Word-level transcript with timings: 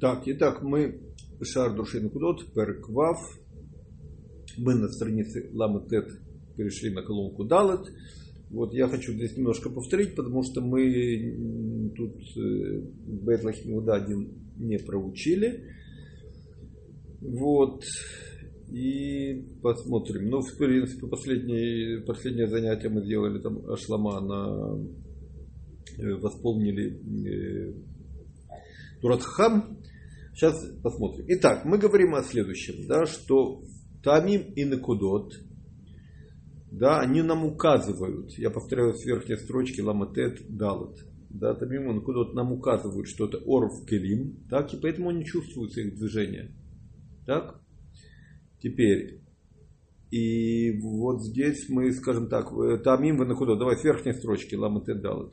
Так, 0.00 0.22
итак, 0.26 0.60
мы 0.62 1.00
Шар 1.40 1.74
Душин 1.76 2.10
Кудот, 2.10 2.52
Перквав. 2.52 3.18
Мы 4.58 4.74
на 4.74 4.88
странице 4.88 5.50
Ламатет 5.52 6.08
перешли 6.56 6.90
на 6.90 7.02
колонку 7.02 7.44
Далет. 7.44 7.86
Вот 8.50 8.74
я 8.74 8.88
хочу 8.88 9.12
здесь 9.12 9.36
немножко 9.36 9.70
повторить, 9.70 10.16
потому 10.16 10.42
что 10.42 10.60
мы 10.60 11.92
тут 11.96 12.16
э, 12.36 12.80
Бетлахимуда 13.06 13.94
один 13.94 14.32
не 14.56 14.78
проучили. 14.78 15.64
Вот. 17.20 17.84
И 18.72 19.46
посмотрим. 19.62 20.28
Ну, 20.28 20.40
в 20.40 20.56
принципе, 20.56 21.06
последнее, 21.06 22.00
последнее 22.00 22.48
занятие 22.48 22.88
мы 22.88 23.04
сделали 23.04 23.40
там 23.40 23.64
Ашлама 23.70 24.20
на 24.20 24.76
э, 25.98 26.14
восполнили 26.14 26.98
э, 27.28 27.74
Туратхам. 29.00 29.83
Сейчас 30.34 30.60
посмотрим. 30.82 31.26
Итак, 31.28 31.64
мы 31.64 31.78
говорим 31.78 32.16
о 32.16 32.22
следующем, 32.24 32.88
да, 32.88 33.06
что 33.06 33.62
Тамим 34.02 34.52
и 34.54 34.64
Накудот, 34.64 35.32
да, 36.72 36.98
они 36.98 37.22
нам 37.22 37.44
указывают, 37.44 38.32
я 38.36 38.50
повторяю 38.50 38.94
с 38.94 39.04
верхней 39.04 39.36
строчки 39.36 39.80
Ламатет 39.80 40.40
Далат, 40.48 40.98
да, 41.30 41.54
Тамим 41.54 41.88
и 41.88 41.94
Накудот 41.94 42.34
нам 42.34 42.52
указывают, 42.52 43.06
что 43.06 43.26
это 43.26 43.38
Орф 43.46 43.86
Келим, 43.86 44.44
так, 44.50 44.74
и 44.74 44.76
поэтому 44.76 45.12
не 45.12 45.24
чувствуется 45.24 45.82
их 45.82 45.94
движение. 45.96 46.52
Так? 47.26 47.60
Теперь, 48.60 49.20
и 50.10 50.72
вот 50.80 51.22
здесь 51.22 51.68
мы, 51.68 51.92
скажем 51.92 52.28
так, 52.28 52.48
Тамим 52.82 53.22
и 53.22 53.26
Накудот, 53.26 53.60
давай 53.60 53.76
с 53.76 53.84
верхней 53.84 54.14
строчки 54.14 54.56
Ламатет 54.56 55.00
Далат. 55.00 55.32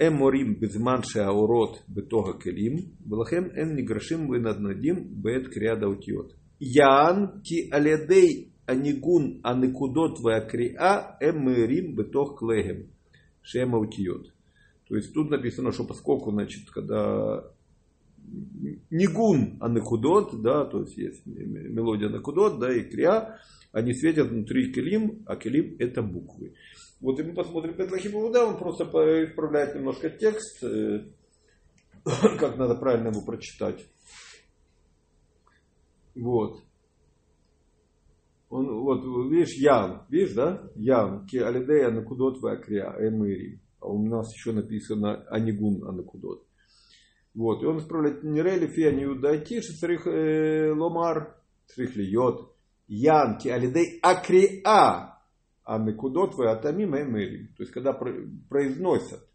הם 0.00 0.12
מורים 0.12 0.60
בזמן 0.60 1.00
שהאורות 1.02 1.82
בתוך 1.88 2.28
הכלים, 2.28 2.76
ולכן 3.10 3.42
הם 3.60 3.76
נגרשים 3.76 4.30
ונדנדים 4.30 4.94
בעת 5.10 5.46
קריאת 5.46 5.82
האותיות. 5.82 6.32
יען 6.60 7.26
כי 7.44 7.68
על 7.72 7.86
ידי 7.86 8.48
הניגון 8.68 9.40
הנקודות 9.44 10.18
והקריאה 10.24 11.02
הם 11.20 11.44
מאירים 11.44 11.96
בתוך 11.96 12.34
כליהם, 12.38 12.76
שהם 13.42 13.74
האותיות. 13.74 14.38
То 14.88 14.96
есть 14.96 15.12
тут 15.12 15.30
написано, 15.30 15.70
что 15.70 15.84
поскольку, 15.84 16.30
значит, 16.30 16.70
когда 16.70 17.44
нигун 18.90 19.58
анекудот, 19.60 20.40
да, 20.42 20.64
то 20.64 20.80
есть 20.80 20.96
есть 20.96 21.26
мелодия 21.26 22.08
анекудот, 22.08 22.58
да, 22.58 22.74
и 22.74 22.88
крия, 22.88 23.38
они 23.72 23.92
светят 23.92 24.28
внутри 24.28 24.72
келим, 24.72 25.24
а 25.26 25.36
келим 25.36 25.76
это 25.78 26.02
буквы. 26.02 26.54
Вот 27.03 27.19
и 27.19 27.23
мы 27.23 27.33
посмотрим 27.33 27.75
Петлахим 27.75 28.13
Иуда, 28.13 28.45
он 28.45 28.57
просто 28.57 28.85
исправляет 29.25 29.75
немножко 29.75 30.09
текст, 30.09 30.63
э, 30.63 31.05
как 32.39 32.57
надо 32.57 32.75
правильно 32.75 33.09
его 33.09 33.21
прочитать. 33.25 33.85
Вот. 36.15 36.61
Он, 38.47 38.83
вот, 38.83 39.03
видишь, 39.29 39.57
Ян, 39.57 40.05
видишь, 40.07 40.33
да? 40.33 40.71
Ян, 40.75 41.25
ки 41.25 41.35
алидея 41.35 41.91
накудот 41.91 42.39
вакрия, 42.41 42.95
эмири. 42.97 43.59
А 43.81 43.87
у 43.87 44.01
нас 44.07 44.33
еще 44.33 44.53
написано 44.53 45.25
анигун 45.27 45.85
анакудот. 45.85 46.47
Вот, 47.33 47.63
и 47.63 47.65
он 47.65 47.79
исправляет 47.79 48.23
Нирели 48.23 48.67
фи 48.67 48.83
аниудайти, 48.83 49.59
шесрих 49.59 50.07
э, 50.07 50.71
ломар, 50.71 51.35
шрих 51.69 51.97
льет. 51.97 52.47
Ян, 52.87 53.39
ки 53.39 53.49
алидей 53.49 53.99
акриа, 54.01 55.12
а 55.63 55.77
Мекудот 55.77 56.35
вы 56.35 56.49
Атамим 56.49 56.95
Эмерим. 56.95 57.53
То 57.55 57.63
есть, 57.63 57.71
когда 57.71 57.93
произносят, 57.93 59.27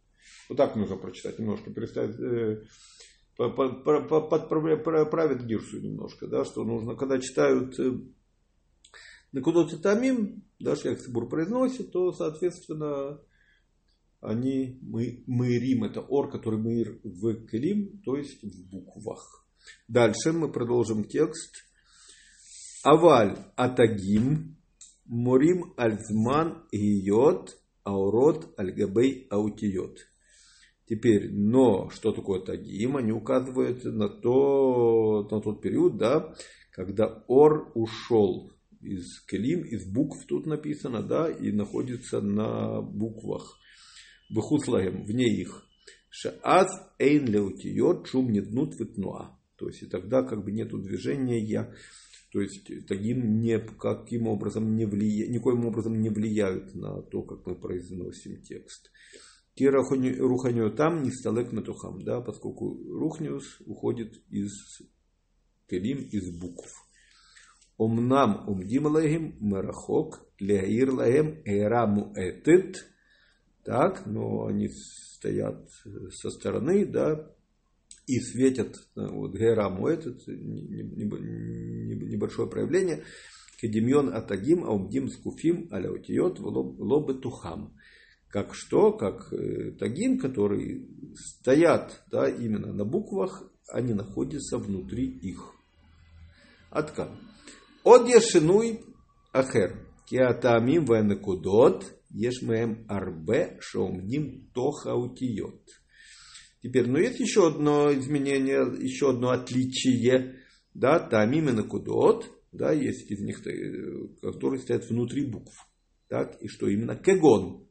вот 0.49 0.59
так 0.59 0.77
нужно 0.77 0.97
прочитать 0.97 1.39
немножко, 1.39 1.71
переставить, 1.71 2.19
э, 2.21 2.65
подправить 3.37 5.45
гирсу 5.45 5.81
немножко, 5.81 6.27
да, 6.27 6.45
что 6.45 6.65
нужно, 6.65 6.97
когда 6.97 7.19
читают 7.19 7.79
э, 7.79 7.93
и 9.33 9.83
Тамим, 9.83 10.45
да, 10.59 10.77
Шлях 10.77 10.99
Цибур 10.99 11.29
произносит, 11.29 11.93
то, 11.93 12.13
соответственно, 12.13 13.21
они, 14.21 14.79
мы, 14.83 15.23
мэрим, 15.27 15.85
это 15.85 16.01
ор, 16.01 16.31
который 16.31 16.59
мэр 16.59 17.01
в 17.05 17.47
келим, 17.47 18.01
то 18.05 18.17
есть 18.17 18.43
в 18.43 18.71
буквах. 18.71 19.47
Дальше 19.87 20.33
мы 20.33 20.51
продолжим 20.51 21.05
текст. 21.05 21.65
Аваль 22.85 23.37
атагим, 23.57 24.58
Мурим 25.09 25.73
альзман 25.77 26.65
гиот 26.71 27.57
аурот 27.85 28.53
альгабей 28.59 29.27
аутиот. 29.31 29.99
Теперь, 30.87 31.33
но 31.33 31.89
что 31.91 32.13
такое 32.13 32.41
тагим? 32.41 32.97
Они 32.97 33.13
указывают 33.13 33.85
на, 33.85 34.09
то, 34.09 35.27
на 35.31 35.41
тот 35.41 35.63
период, 35.63 35.97
да, 35.97 36.35
когда 36.73 37.25
ор 37.27 37.73
ушел 37.75 38.53
из 38.81 39.21
келим, 39.27 39.63
из 39.63 39.91
букв 39.91 40.27
тут 40.27 40.47
написано, 40.47 41.03
да, 41.03 41.31
и 41.31 41.53
находится 41.53 42.21
на 42.21 42.83
буквах. 42.83 43.59
Бехуслагем, 44.31 45.05
вне 45.05 45.27
их. 45.27 45.67
Шааз 46.11 46.69
эйн 46.99 47.27
леутиот 47.27 48.07
шум 48.09 48.31
неднут 48.31 48.79
ветнуа. 48.79 49.39
То 49.57 49.69
есть 49.69 49.83
и 49.83 49.87
тогда 49.87 50.23
как 50.23 50.45
бы 50.45 50.53
нету 50.53 50.79
движения 50.79 51.41
то 52.31 52.41
есть 52.41 52.87
тагим 52.87 53.41
никаким 53.41 54.29
образом 54.29 54.77
не 54.77 54.85
влия... 54.85 55.29
никоим 55.29 55.65
образом 55.65 56.01
не 56.01 56.11
влияют 56.11 56.75
на 56.75 57.03
то, 57.03 57.23
как 57.23 57.47
мы 57.47 57.55
произносим 57.55 58.43
текст. 58.43 58.91
Кира 59.55 59.83
руханию 59.83 60.71
там 60.71 61.03
не 61.03 61.11
сталек 61.11 61.53
метухам, 61.53 62.03
да, 62.03 62.21
поскольку 62.21 62.79
рухниус 62.93 63.61
уходит 63.67 64.23
из 64.31 64.53
келим, 65.69 65.99
из 65.99 66.31
букв. 66.39 66.85
Омнам 67.77 68.49
умдим 68.49 68.87
лахим 68.87 69.37
мерахок 69.41 70.27
леаир 70.39 70.91
лахем 70.93 71.43
эраму 71.45 72.13
этит. 72.15 72.77
Так, 73.65 74.07
но 74.07 74.47
они 74.47 74.69
стоят 74.69 75.69
со 76.13 76.31
стороны, 76.31 76.87
да, 76.87 77.35
и 78.09 78.21
светят, 78.21 78.75
э, 78.97 79.07
вот 79.07 79.35
Гераму 79.35 79.87
этот, 79.87 80.27
небольшое 82.09 82.49
проявление, 82.49 83.05
Кедемьон 83.61 84.15
Атагим, 84.15 84.65
Аумдим 84.65 85.09
Скуфим, 85.09 85.69
Аляутиот, 85.71 86.41
Лобы 86.41 87.15
Тухам. 87.15 87.75
Как 88.29 88.55
что? 88.55 88.93
Как 88.93 89.33
э, 89.33 89.73
тагим, 89.73 90.19
которые 90.19 90.87
стоят 91.15 92.03
да, 92.11 92.29
именно 92.29 92.73
на 92.73 92.85
буквах, 92.85 93.51
они 93.69 93.95
находятся 93.95 94.59
внутри 94.59 95.07
их. 95.07 95.55
Откан. 96.71 97.19
От 97.85 98.09
Ешинуй 98.09 98.81
Ахер. 99.33 99.85
Киатамим 100.07 100.85
Венекудот 100.85 101.85
Ешмеем 102.11 102.87
Арбе 102.89 103.59
Шоумдим 103.61 104.51
Тохаутиот. 104.55 105.63
Теперь, 106.63 106.87
но 106.87 106.95
ну, 106.95 106.99
есть 106.99 107.21
еще 107.21 107.49
одно 107.49 107.93
изменение, 107.93 108.61
еще 108.81 109.11
одно 109.11 109.31
отличие. 109.31 110.41
Да, 110.75 110.99
там 110.99 111.33
именно 111.33 111.63
кудот, 111.63 112.31
да, 112.53 112.73
есть 112.73 113.11
из 113.11 113.21
них, 113.21 113.47
э, 113.47 114.09
которые 114.21 114.61
стоят 114.61 114.89
внутри 114.89 115.27
букв. 115.27 115.69
Так, 116.09 116.41
и 116.41 116.49
что 116.49 116.69
именно 116.69 116.97
кегон. 116.97 117.67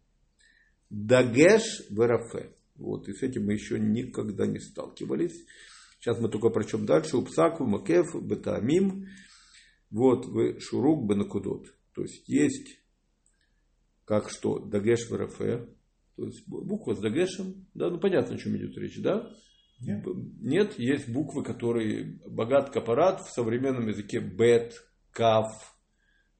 Дагеш 0.90 1.90
верафе. 1.90 2.54
Вот, 2.76 3.10
и 3.10 3.14
с 3.14 3.24
этим 3.24 3.46
мы 3.46 3.54
еще 3.54 3.80
никогда 3.80 4.46
не 4.46 4.60
сталкивались. 4.60 5.46
Сейчас 6.00 6.20
мы 6.20 6.30
только 6.30 6.50
прочем 6.50 6.86
дальше. 6.86 7.18
Упсак, 7.18 7.60
макев, 7.60 8.16
бетамим. 8.22 9.08
Вот, 9.90 10.28
в 10.28 10.60
шурук 10.60 11.10
бенакудот. 11.10 11.68
То 11.94 12.04
есть 12.04 12.28
есть 12.30 12.78
как 14.08 14.30
что, 14.30 14.58
дагеш 14.60 15.10
верафе, 15.10 15.68
то 16.18 16.26
есть 16.26 16.48
буква 16.48 16.96
с 16.96 17.00
дагешем, 17.00 17.68
да, 17.76 17.92
ну 17.92 18.00
понятно, 18.00 18.36
о 18.36 18.38
чем 18.40 18.58
идет 18.58 18.76
речь, 18.78 19.00
да? 19.02 19.32
Нет. 19.80 20.04
Нет, 20.42 20.80
есть 20.80 21.08
буквы, 21.08 21.44
которые 21.44 22.20
богат 22.26 22.72
капарат 22.72 23.22
в 23.22 23.30
современном 23.30 23.88
языке 23.88 24.20
бет, 24.20 24.84
каф, 25.12 25.78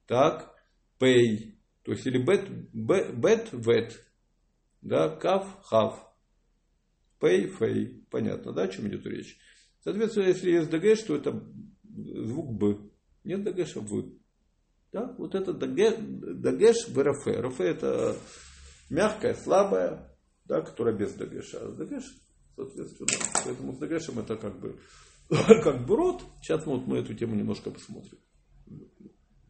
так, 0.06 0.52
пей, 0.98 1.60
то 1.84 1.92
есть 1.92 2.04
или 2.06 2.18
бет, 2.18 2.50
бет, 2.72 3.48
вет, 3.52 4.04
да, 4.82 5.08
каф, 5.08 5.46
хав, 5.62 6.12
пей, 7.20 7.46
фей, 7.46 8.04
понятно, 8.10 8.52
да, 8.52 8.64
о 8.64 8.68
чем 8.68 8.88
идет 8.88 9.06
речь? 9.06 9.38
Соответственно, 9.84 10.26
если 10.26 10.50
есть 10.50 10.70
дагеш, 10.70 11.02
то 11.02 11.14
это 11.14 11.40
звук 11.84 12.52
б, 12.58 12.90
нет 13.22 13.44
дагеша 13.44 13.80
в. 13.80 14.12
Да, 14.90 15.14
вот 15.18 15.36
это 15.36 15.52
дагеш 15.52 16.88
в 16.88 16.98
рафе. 16.98 17.40
Рафе 17.40 17.64
это 17.64 18.16
мягкая, 18.90 19.34
слабая, 19.34 20.16
да, 20.44 20.60
которая 20.62 20.94
без 20.94 21.14
дагеша. 21.14 21.58
А 21.60 21.72
дагеш, 21.72 22.04
соответственно, 22.56 23.08
поэтому 23.44 23.72
с 23.72 23.78
дагешем 23.78 24.18
это 24.18 24.36
как 24.36 24.58
бы, 24.58 24.78
как 25.28 25.86
бы 25.86 25.96
рот. 25.96 26.22
Сейчас 26.42 26.64
вот 26.66 26.86
мы 26.86 26.98
эту 26.98 27.14
тему 27.14 27.34
немножко 27.34 27.70
посмотрим. 27.70 28.18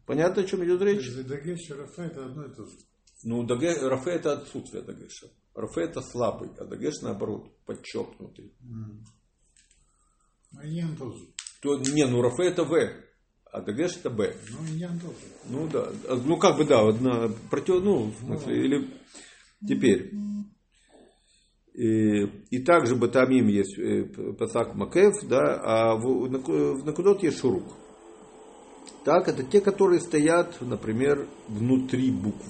Понятно, 0.05 0.41
о 0.41 0.45
чем 0.45 0.63
идет 0.65 0.81
речь? 0.81 1.07
Дагеш 1.25 1.69
и 1.69 1.73
рафе 1.73 2.03
это 2.03 2.25
одно 2.25 2.45
и 2.45 2.53
то 2.53 2.65
же. 2.65 2.77
Ну, 3.23 3.43
даге, 3.43 3.75
рафе 3.87 4.11
это 4.11 4.33
отсутствие 4.33 4.81
дагеша. 4.81 5.27
Рафе 5.53 5.81
это 5.81 6.01
слабый, 6.01 6.49
а 6.57 6.65
дагеш 6.65 7.01
наоборот, 7.01 7.51
подчеркнутый. 7.65 8.53
Mm. 8.61 9.03
Ну, 10.51 10.63
иньян 10.63 10.95
тоже. 10.95 11.25
То, 11.61 11.77
не, 11.77 12.05
ну 12.05 12.21
Рафе 12.21 12.47
это 12.47 12.63
В, 12.63 12.73
а 13.51 13.61
Дагеш 13.61 13.97
это 13.97 14.09
Б. 14.09 14.35
Ну, 14.51 14.65
иньян 14.67 14.99
тоже. 14.99 15.15
Ну 15.45 15.67
да, 15.67 15.91
А, 16.07 16.15
ну 16.15 16.37
как 16.37 16.57
бы 16.57 16.65
да, 16.65 16.87
одна 16.87 17.29
против, 17.49 17.83
ну, 17.83 18.05
в 18.05 18.17
смысле, 18.19 18.65
или 18.65 18.89
теперь. 19.67 20.11
И, 21.73 22.23
и 22.49 22.59
также 22.63 22.95
Батамим 22.95 23.47
есть 23.47 23.77
э, 23.77 24.03
Пасак 24.37 24.75
Макев, 24.75 25.13
да, 25.23 25.59
а 25.63 25.95
в, 25.95 26.25
в 26.25 26.29
Наку- 26.29 26.73
в 26.73 26.85
Накудот 26.85 27.23
есть 27.23 27.39
Шурук. 27.39 27.63
Так, 29.05 29.29
это 29.29 29.43
те, 29.43 29.61
которые 29.61 30.01
стоят, 30.01 30.59
например, 30.59 31.25
внутри 31.47 32.11
букв. 32.11 32.45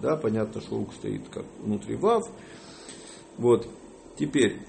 Да, 0.00 0.16
понятно, 0.16 0.62
Шурук 0.62 0.94
стоит 0.94 1.28
как 1.28 1.44
внутри 1.58 1.96
Вав. 1.96 2.24
Вот. 3.36 3.68
Теперь, 4.18 4.60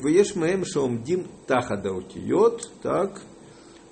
Ваеш 0.00 0.36
Маем 0.36 0.64
Шаумдим 0.64 1.26
Тахада 1.46 1.92
Утиот, 1.92 2.70
так, 2.82 3.20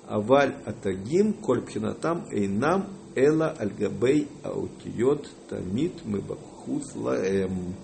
Аваль 0.07 0.55
Атагим, 0.65 1.33
Коль 1.33 1.61
Пхинатам 1.61 2.25
Эйнам 2.31 2.87
Эла 3.15 3.49
Альгабей 3.49 4.27
Аутиот 4.43 5.29
Тамит 5.49 6.05
Мыбахус 6.05 6.48
Лаэм. 6.95 7.75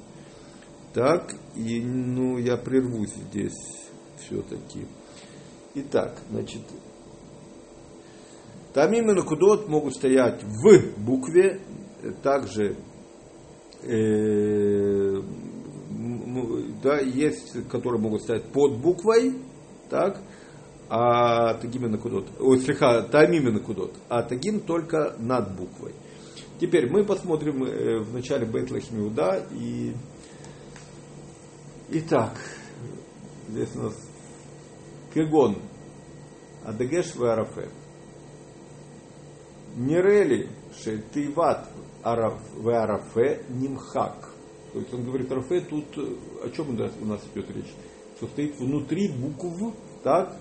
Так, 0.94 1.36
и 1.56 1.82
ну 1.82 2.38
я 2.38 2.58
прервусь 2.58 3.14
здесь 3.30 3.90
все-таки. 4.18 4.86
Итак, 5.76 6.18
значит, 6.32 6.62
Тамим 8.74 9.12
и 9.12 9.14
Накудот 9.14 9.68
могут 9.68 9.96
стоять 9.96 10.44
в 10.44 11.00
букве, 11.00 11.62
э, 12.02 12.12
также 12.24 12.78
э, 13.84 15.22
да, 16.84 17.00
есть, 17.00 17.68
которые 17.70 18.02
могут 18.02 18.22
стоять 18.22 18.44
под 18.52 18.78
буквой, 18.78 19.34
так, 19.90 20.20
а 20.90 21.56
тагим 21.56 21.86
и 21.86 21.90
накудот, 21.90 22.28
ой, 22.40 22.60
слегка, 22.60 23.02
тамим 23.04 23.48
и 23.48 23.52
накудот, 23.52 23.94
а 24.08 24.22
тагим 24.24 24.60
только 24.60 25.16
над 25.20 25.56
буквой. 25.56 25.94
Теперь 26.60 26.90
мы 26.90 27.04
посмотрим 27.04 27.64
э, 27.64 28.00
в 28.00 28.14
начале 28.14 28.46
Бейтлахим 28.46 29.00
Иуда 29.02 29.46
и 29.52 29.94
Итак, 31.90 32.40
здесь 33.50 33.70
у 33.76 33.84
нас 33.84 33.94
Кегон, 35.14 35.58
Адегеш 36.64 37.16
Варафе. 37.16 37.70
Нерели 39.76 40.50
Шетиват 40.82 41.70
Варафе 42.04 43.44
Нимхак. 43.50 44.34
То 44.74 44.80
есть 44.80 44.94
он 44.94 45.06
говорит, 45.06 45.32
Рафе 45.32 45.62
тут, 45.62 45.86
э, 45.98 46.16
о 46.44 46.50
чем 46.50 46.70
у 46.70 46.74
нас, 46.74 46.92
у 47.00 47.06
идет 47.06 47.50
речь? 47.56 47.74
Что 48.18 48.28
стоит 48.28 48.60
внутри 48.60 49.10
букв, 49.10 49.76
так? 50.04 50.36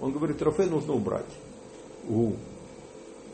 Он 0.00 0.12
говорит, 0.12 0.40
Рафе 0.42 0.66
нужно 0.66 0.92
убрать. 0.92 1.26
Гу. 2.06 2.36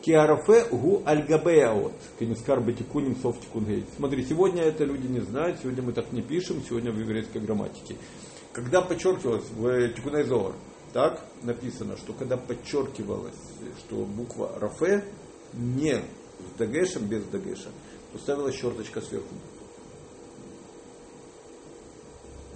Киарафе 0.05 0.65
гу 0.69 1.01
альгабеаот. 1.03 1.93
Кенискар 2.19 2.61
бетикуним 2.61 3.15
софтикунгей. 3.15 3.85
Смотри, 3.97 4.23
сегодня 4.23 4.61
это 4.61 4.83
люди 4.83 5.07
не 5.07 5.19
знают, 5.21 5.59
сегодня 5.59 5.81
мы 5.81 5.93
так 5.93 6.11
не 6.11 6.21
пишем, 6.21 6.61
сегодня 6.61 6.91
в 6.91 6.99
еврейской 6.99 7.39
грамматике. 7.39 7.95
Когда 8.53 8.83
подчеркивалось 8.83 9.49
в 9.49 9.89
Тикунайзор, 9.93 10.53
так 10.93 11.25
написано, 11.41 11.97
что 11.97 12.13
когда 12.13 12.37
подчеркивалось, 12.37 13.33
что 13.79 14.05
буква 14.05 14.51
Рафе 14.59 15.03
не 15.53 15.95
с 15.95 16.57
дагешем, 16.59 17.07
без 17.07 17.23
дагеша, 17.23 17.69
то 18.13 18.19
ставилась 18.19 18.55
черточка 18.55 19.01
сверху. 19.01 19.33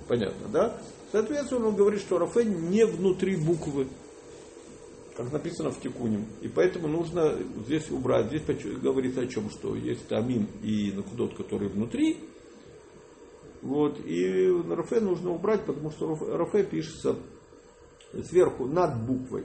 Понятно, 0.07 0.48
да? 0.50 0.78
Соответственно, 1.12 1.69
он 1.69 1.75
говорит, 1.75 2.01
что 2.01 2.19
Рафе 2.19 2.46
не 2.46 2.86
внутри 2.86 3.38
буквы, 3.38 3.88
как 5.19 5.33
написано 5.33 5.71
в 5.71 5.81
Тикуним. 5.81 6.27
И 6.39 6.48
поэтому 6.48 6.88
нужно 6.88 7.38
здесь 7.66 7.92
убрать. 7.92 8.27
Здесь 8.27 8.44
говорится 8.81 9.19
о 9.19 9.27
чем, 9.27 9.50
что 9.50 9.75
есть 9.75 10.07
тамим 10.07 10.48
и 10.63 10.94
накудот, 10.94 11.36
которые 11.36 11.69
внутри. 11.69 12.24
Вот, 13.62 14.00
и 14.06 14.48
на 14.48 14.77
Рафе 14.77 15.01
нужно 15.01 15.31
убрать, 15.31 15.66
потому 15.66 15.92
что 15.92 16.13
Рафе- 16.13 16.63
пишется 16.63 17.18
сверху 18.30 18.66
над 18.66 19.06
буквой. 19.06 19.44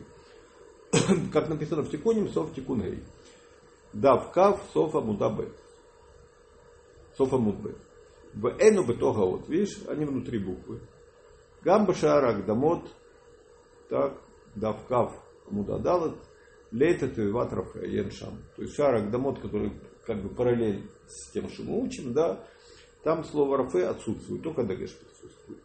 как 1.33 1.49
написано 1.49 1.83
в 1.83 1.91
Тикуним, 1.91 2.29
сов 2.29 2.55
Тикунгей. 2.55 3.03
Дав 3.93 4.31
кав, 4.31 4.63
софа 4.73 5.01
мудабе. 5.01 5.49
Софа 7.19 7.37
мудбе. 7.37 7.75
В 8.33 8.47
эну 8.61 8.85
бетога 8.85 9.27
вот, 9.27 9.49
видишь, 9.49 9.81
они 9.89 10.05
внутри 10.05 10.39
буквы. 10.39 10.79
Гамба 11.65 11.95
шарак 11.95 12.47
дамот, 12.47 12.89
так, 13.89 14.21
давкав 14.55 15.24
мудадалат, 15.51 16.17
лейта 16.73 17.09
теват 17.09 17.53
рафаен 17.53 18.11
шам. 18.11 18.39
То 18.57 18.63
есть 18.63 18.75
шарак 18.75 19.11
дамот, 19.11 19.41
который 19.41 19.73
как 20.07 20.23
бы 20.23 20.29
параллель 20.29 20.89
с 21.07 21.31
тем, 21.33 21.49
что 21.49 21.63
мы 21.63 21.83
учим, 21.83 22.13
да, 22.13 22.45
там 23.03 23.25
слово 23.25 23.59
рафе 23.59 23.87
отсутствует, 23.87 24.43
только 24.43 24.65
дагеш 24.65 24.93
присутствует. 24.93 25.61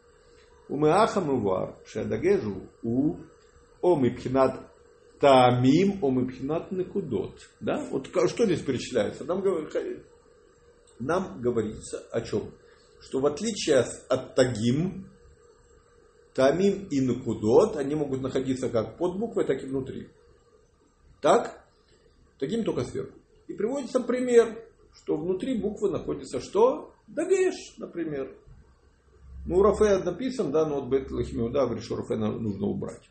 У 0.68 0.78
меаха 0.78 1.22
мывар, 1.22 1.76
шадагежу 1.86 2.62
у 2.84 3.16
о 3.82 3.96
мипхинат 3.96 4.60
тамим, 5.20 6.04
о 6.04 6.12
мипхинат 6.12 6.72
некудот. 6.72 7.34
Да? 7.60 7.84
Вот 7.92 8.08
что 8.08 8.46
здесь 8.46 8.62
перечисляется? 8.62 9.24
Нам, 9.26 9.44
нам 11.00 11.42
говорится 11.42 12.00
о 12.12 12.22
чем? 12.22 12.52
Что 13.02 13.20
в 13.20 13.26
отличие 13.26 13.86
от 14.10 14.36
тагим, 14.36 15.06
Тамим 16.40 16.88
и 16.90 17.02
Накудот, 17.02 17.76
они 17.76 17.96
могут 17.96 18.22
находиться 18.22 18.70
как 18.70 18.98
под 18.98 19.20
буквой, 19.20 19.44
так 19.44 19.62
и 19.62 19.66
внутри. 19.66 20.08
Так? 21.20 21.68
Таким 22.40 22.64
только 22.64 22.86
сверху. 22.86 23.12
И 23.50 23.54
приводится 23.54 24.00
пример, 24.00 24.58
что 24.94 25.18
внутри 25.18 25.60
буквы 25.60 25.92
находится 25.92 26.40
что? 26.40 26.94
Дагеш, 27.08 27.76
например. 27.78 28.34
Ну, 29.46 29.62
Рафе 29.62 29.98
написан, 29.98 30.54
да, 30.54 30.66
но 30.66 30.80
вот 30.80 30.90
Бет 30.90 31.10
да, 31.52 31.66
говорит, 31.66 31.84
что 31.84 31.98
Рафе 31.98 32.16
нужно 32.16 32.68
убрать. 32.68 33.10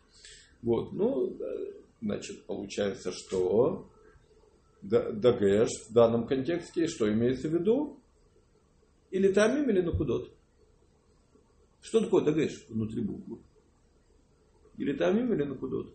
Вот, 0.63 0.95
ну, 0.95 1.27
да, 1.27 1.53
значит, 2.01 2.47
получается, 2.47 3.13
что 3.13 3.91
Да- 4.81 5.13
Дагеш 5.13 5.69
в 5.91 5.93
данном 5.93 6.27
контексте, 6.27 6.87
что 6.87 7.13
имеется 7.13 7.51
в 7.51 7.53
виду? 7.53 8.01
Или 9.11 9.31
Тамим, 9.35 9.69
или 9.69 9.83
Накудот. 9.83 10.33
Что 11.81 12.01
такое 12.01 12.25
Дагеш 12.25 12.67
внутри 12.69 13.03
буквы? 13.03 13.39
Или 14.77 14.93
Тамим, 14.97 15.33
или 15.33 15.45
Накудот? 15.45 15.95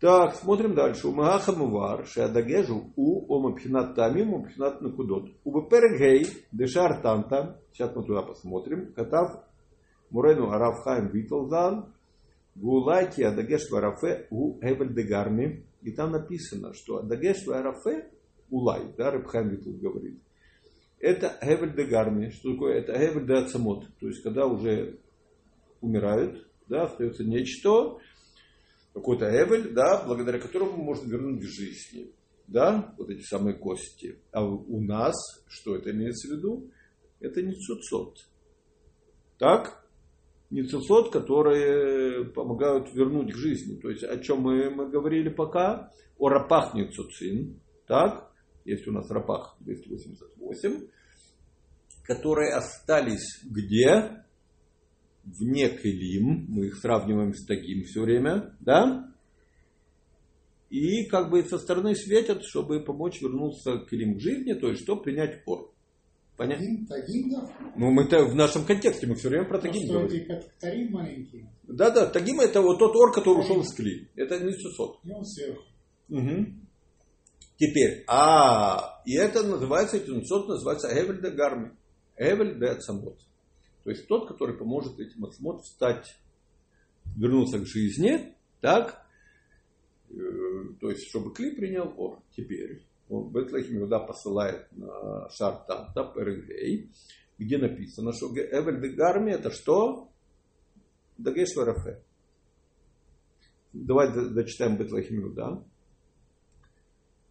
Так, 0.00 0.34
смотрим 0.34 0.74
дальше. 0.74 1.06
У 1.08 1.12
Маха 1.12 1.52
Мувар, 1.52 2.06
Шеадагежу, 2.06 2.92
у 2.96 3.34
Омабхинат 3.34 3.94
Тамим, 3.94 4.34
Омабхинат 4.34 4.80
Накудот. 4.80 5.30
У 5.44 5.60
Бепергей, 5.60 6.26
Дешар 6.50 7.00
Танта, 7.02 7.60
сейчас 7.72 7.94
мы 7.94 8.04
туда 8.04 8.22
посмотрим, 8.22 8.92
Катав 8.94 9.44
Мурену 10.10 10.50
Араф 10.50 10.82
Хайм 10.82 11.08
Витлзан, 11.08 11.92
Гулайки 12.56 13.22
Адагеш 13.22 13.70
Варафе 13.70 14.26
у 14.30 14.58
Эвель 14.60 14.92
Дегарми. 14.92 15.64
И 15.82 15.92
там 15.92 16.12
написано, 16.12 16.74
что 16.74 16.98
Адагеш 16.98 17.46
Варафе 17.46 18.10
Улай, 18.52 18.92
да, 18.98 19.10
Рабхайм 19.10 19.48
Витл 19.48 19.72
говорит. 19.72 20.20
Это 21.02 21.36
Гевель 21.42 21.74
де 21.74 21.84
Гарми. 21.84 22.30
Что 22.30 22.52
такое? 22.52 22.78
Это 22.78 22.92
Гевель 22.92 23.26
де 23.26 23.34
Ацамот. 23.34 23.84
То 23.98 24.06
есть, 24.06 24.22
когда 24.22 24.46
уже 24.46 25.00
умирают, 25.80 26.48
да, 26.68 26.84
остается 26.84 27.24
нечто, 27.24 27.98
какой-то 28.94 29.26
Эвель, 29.26 29.72
да, 29.74 30.04
благодаря 30.06 30.38
которому 30.38 30.76
можно 30.76 31.10
вернуть 31.10 31.42
к 31.42 31.48
жизни. 31.48 32.12
Да, 32.46 32.94
вот 32.98 33.10
эти 33.10 33.22
самые 33.22 33.56
кости. 33.56 34.20
А 34.30 34.44
у 34.44 34.80
нас, 34.80 35.14
что 35.48 35.74
это 35.74 35.90
имеется 35.90 36.28
в 36.28 36.36
виду? 36.36 36.70
Это 37.18 37.42
не 37.42 37.54
цуцот. 37.54 38.18
Так? 39.38 39.84
Не 40.50 40.62
цуцот, 40.62 41.12
которые 41.12 42.26
помогают 42.26 42.94
вернуть 42.94 43.32
к 43.32 43.36
жизни. 43.36 43.80
То 43.80 43.90
есть, 43.90 44.04
о 44.04 44.18
чем 44.18 44.42
мы, 44.42 44.70
мы 44.70 44.88
говорили 44.88 45.30
пока? 45.30 45.90
О 46.16 46.28
рапах 46.28 46.74
не 46.74 46.88
цуцин. 46.92 47.60
Так? 47.88 48.31
Есть 48.64 48.86
у 48.86 48.92
нас 48.92 49.10
рапах 49.10 49.56
288, 49.60 50.88
которые 52.04 52.54
остались 52.54 53.40
где? 53.44 54.24
Вне 55.24 55.68
Келим. 55.68 56.46
Мы 56.48 56.66
их 56.66 56.76
сравниваем 56.76 57.32
с 57.34 57.44
Тагим 57.46 57.84
все 57.84 58.02
время. 58.02 58.56
Да? 58.60 59.08
И 60.70 61.06
как 61.06 61.30
бы 61.30 61.42
со 61.44 61.58
стороны 61.58 61.94
светят, 61.94 62.42
чтобы 62.44 62.82
помочь 62.82 63.20
вернуться 63.20 63.78
к 63.78 63.90
Келим 63.90 64.16
к 64.16 64.20
жизни, 64.20 64.54
то 64.54 64.68
есть, 64.68 64.82
чтобы 64.82 65.02
принять 65.02 65.42
ор. 65.46 65.70
Понятно? 66.36 66.64
Тагим, 66.64 66.86
Тагим, 66.86 67.30
да? 67.30 67.72
Ну, 67.76 67.90
мы 67.90 68.04
в 68.04 68.34
нашем 68.34 68.64
контексте, 68.64 69.06
мы 69.06 69.14
все 69.14 69.28
время 69.28 69.44
про 69.44 69.60
Тагим 69.60 69.86
говорим. 69.86 70.08
эти 70.08 70.24
катарим 70.24 70.92
маленькие, 70.92 71.50
Да, 71.64 71.90
да, 71.90 72.06
Тагим 72.06 72.40
это 72.40 72.62
вот 72.62 72.78
тот 72.78 72.96
ор, 72.96 73.12
который 73.12 73.40
ушел 73.40 73.60
из 73.60 73.72
Кли. 73.74 74.08
Это 74.16 74.40
не 74.42 74.52
Сусот. 74.52 74.98
и 75.04 75.12
он 75.12 75.24
сверху. 75.24 75.62
Угу. 76.08 76.46
Теперь, 77.62 78.02
а, 78.08 79.00
и 79.06 79.14
это 79.14 79.44
называется, 79.44 79.96
эти 79.96 80.10
нуцот 80.10 80.48
называется 80.48 80.88
Эвель 80.88 81.22
де 81.22 81.30
Гарми. 81.30 81.70
Эвель 82.16 82.58
де 82.58 82.66
Ацамот. 82.66 83.20
То 83.84 83.90
есть 83.90 84.08
тот, 84.08 84.26
который 84.26 84.58
поможет 84.58 84.98
этим 84.98 85.24
Ацамот 85.24 85.62
встать 85.62 86.12
вернулся 87.16 87.60
к 87.60 87.66
жизни, 87.66 88.34
так, 88.60 89.06
э, 90.10 90.14
то 90.80 90.90
есть, 90.90 91.08
чтобы 91.08 91.32
Кли 91.32 91.54
принял 91.54 91.94
Ор. 91.96 92.20
Теперь 92.36 92.84
он 93.08 93.30
Бетлахим 93.30 93.78
Иуда 93.78 94.00
посылает 94.00 94.66
на 94.72 95.30
Шартанта, 95.30 96.12
Перегей, 96.16 96.90
где 97.38 97.58
написано, 97.58 98.12
что 98.12 98.26
Эвель 98.34 98.80
Дегарми 98.80 99.30
это 99.30 99.52
что? 99.52 100.10
Дагеш. 101.16 101.50
Давайте 103.72 104.30
дочитаем 104.30 104.78
Бетлахим 104.78 105.32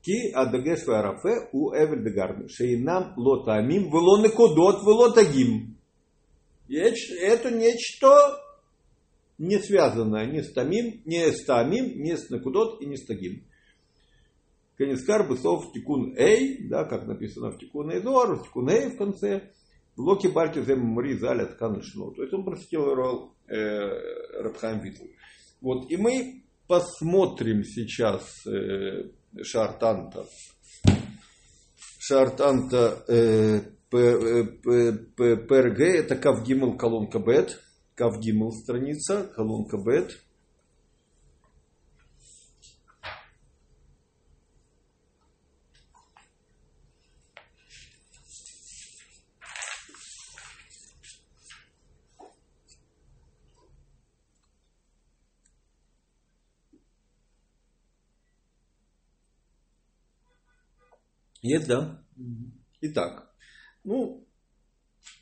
Иуда. 0.01 0.03
Ки 0.03 0.31
адагеш 0.33 0.85
варафе 0.87 1.49
у 1.51 1.73
эвель 1.73 2.03
дегарми. 2.03 2.47
Шейнам 2.47 3.13
лотамим 3.17 3.89
вело 3.89 4.21
некодот 4.21 4.81
вело 4.83 5.11
тагим. 5.11 5.77
Это 6.69 7.51
нечто 7.51 8.39
не 9.37 9.59
связанное 9.59 10.25
ни 10.27 10.41
с 10.41 10.53
тамим, 10.53 11.01
ни 11.05 11.31
с 11.31 11.43
тамим, 11.45 12.01
ни 12.01 12.15
с 12.15 12.29
накудот 12.29 12.81
и 12.81 12.85
ни 12.85 12.95
с 12.95 13.05
тагим. 13.05 13.43
Канискар 14.77 15.27
бысов 15.27 15.73
тикун 15.73 16.15
эй, 16.17 16.67
да, 16.67 16.85
как 16.85 17.05
написано 17.05 17.51
в 17.51 17.57
тикун 17.59 17.91
эйдор, 17.91 18.35
в 18.35 18.43
тикун 18.43 18.69
эй 18.69 18.89
в 18.89 18.97
конце. 18.97 19.51
Локи 19.97 20.27
бальки 20.27 20.63
зем 20.63 20.79
мри 20.79 21.17
заля 21.17 21.45
То 21.45 22.21
есть 22.21 22.33
он 22.33 22.45
процитировал 22.45 23.33
э, 23.47 24.41
Рабхайм 24.41 24.79
Витл. 24.79 25.03
Вот, 25.59 25.91
и 25.91 25.97
мы 25.97 26.40
посмотрим 26.71 27.65
сейчас 27.65 28.47
э, 28.47 29.09
Шартанта. 29.43 30.25
Шартанта 31.99 33.03
э, 33.09 33.59
ПРГ 33.89 35.79
это 35.81 36.15
Кавгимл 36.15 36.77
колонка 36.77 37.19
Бет. 37.19 37.59
Кавгимл 37.95 38.53
страница, 38.53 39.29
колонка 39.35 39.77
Бет. 39.77 40.17
Есть, 61.41 61.67
да? 61.67 62.05
Итак, 62.81 63.33
ну, 63.83 64.27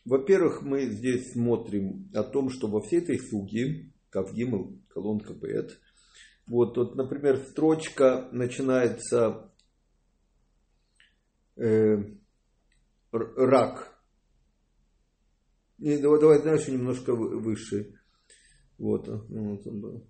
во-первых, 0.05 0.61
мы 0.61 0.85
здесь 0.87 1.31
смотрим 1.31 2.09
о 2.13 2.23
том, 2.23 2.49
что 2.49 2.67
во 2.67 2.81
всей 2.81 2.99
этой 2.99 3.19
суге, 3.19 3.93
Кавгимл, 4.09 4.81
колонка 4.89 5.33
Бет, 5.33 5.79
вот, 6.47 6.77
вот, 6.77 6.95
например, 6.95 7.37
строчка 7.37 8.27
начинается 8.31 9.53
э, 11.55 11.97
рак. 13.11 14.01
Не, 15.77 15.97
давай, 15.97 16.19
давай 16.19 16.43
дальше 16.43 16.71
немножко 16.71 17.13
выше. 17.13 17.93
Вот, 18.77 19.07
вот 19.07 19.67
он 19.67 19.81
был. 19.81 20.09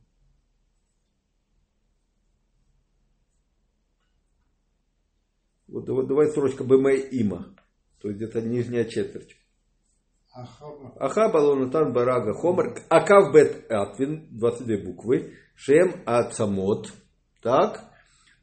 Вот, 5.88 6.08
давай 6.08 6.28
строчка 6.28 6.64
БМ 6.64 6.88
има. 7.12 7.56
То 8.02 8.10
есть 8.10 8.18
где-то 8.18 8.42
нижняя 8.42 8.86
четверть. 8.86 9.36
Ахаба 10.32 11.38
лонатан 11.38 11.94
барага 11.94 12.34
хомер. 12.34 12.82
Акав 12.90 13.34
бет 13.34 13.70
атвин. 13.70 14.28
22 14.32 14.78
буквы. 14.86 15.34
Шем 15.56 16.02
ацамот. 16.06 16.94
Так. 17.42 17.86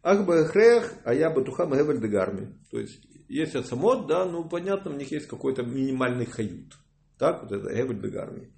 Ах 0.02 0.24
бэхрех, 0.24 0.92
а 1.04 1.14
я 1.14 1.30
батуха 1.30 1.66
мэгевель 1.66 2.00
дегарми. 2.00 2.58
То 2.70 2.78
есть 2.78 3.00
есть 3.28 3.56
ацамот, 3.56 4.06
да, 4.06 4.24
ну 4.24 4.48
понятно, 4.48 4.92
у 4.92 4.94
них 4.94 5.10
есть 5.10 5.26
какой-то 5.26 5.64
минимальный 5.64 6.26
хают. 6.26 6.74
Так, 7.18 7.42
вот 7.42 7.52
это 7.52 7.74
гевель 7.74 8.00
дегарми. 8.00 8.52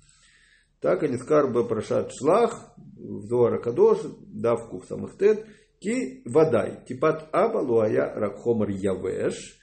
Так, 0.80 1.02
они 1.02 1.16
скарба 1.16 1.64
прошат 1.64 2.12
шлах, 2.12 2.74
в 2.76 3.26
Зоара 3.26 3.58
Кадош, 3.58 3.98
давку 4.26 4.80
в 4.80 4.86
самых 4.86 5.16
тет. 5.16 5.46
Ки 5.80 6.22
водай. 6.24 6.84
Типат 6.86 7.28
аба 7.32 7.58
луая 7.58 8.14
ракхомар 8.14 8.68
явеш. 8.70 9.58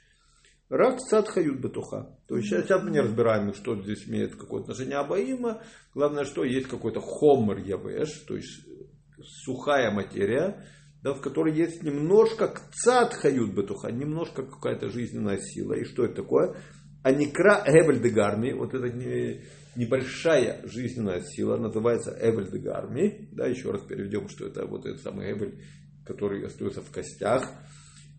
Рак 0.69 0.99
цад 0.99 1.27
хают 1.27 1.59
бетуха. 1.59 2.17
То 2.27 2.37
есть 2.37 2.49
сейчас, 2.49 2.83
мы 2.83 2.89
не 2.89 2.99
разбираем, 2.99 3.53
что 3.53 3.79
здесь 3.81 4.07
имеет 4.07 4.35
какое 4.35 4.61
отношение 4.61 4.97
Абаима. 4.97 5.61
Главное, 5.93 6.25
что 6.25 6.43
есть 6.43 6.67
какой-то 6.67 7.01
хомар 7.01 7.59
явеш, 7.59 8.09
то 8.27 8.35
есть 8.35 8.65
сухая 9.43 9.91
материя, 9.91 10.65
да, 11.03 11.13
в 11.13 11.21
которой 11.21 11.55
есть 11.55 11.83
немножко 11.83 12.51
цад 12.73 13.13
хают 13.13 13.53
бетуха, 13.53 13.91
немножко 13.91 14.43
какая-то 14.43 14.89
жизненная 14.89 15.37
сила. 15.37 15.73
И 15.73 15.83
что 15.83 16.05
это 16.05 16.15
такое? 16.15 16.55
Аникра 17.03 17.63
Эвель 17.67 18.01
Дегарми, 18.01 18.53
вот 18.53 18.73
это 18.73 18.89
небольшая 19.75 20.61
жизненная 20.67 21.21
сила, 21.21 21.57
называется 21.57 22.17
Эвель 22.19 22.49
Дегарми. 22.49 23.29
Да, 23.33 23.45
еще 23.45 23.69
раз 23.69 23.83
переведем, 23.83 24.27
что 24.29 24.47
это 24.47 24.65
вот 24.65 24.87
этот 24.87 25.01
самый 25.01 25.31
Эвель 25.31 25.61
который 26.05 26.45
остается 26.45 26.81
в 26.81 26.91
костях. 26.91 27.51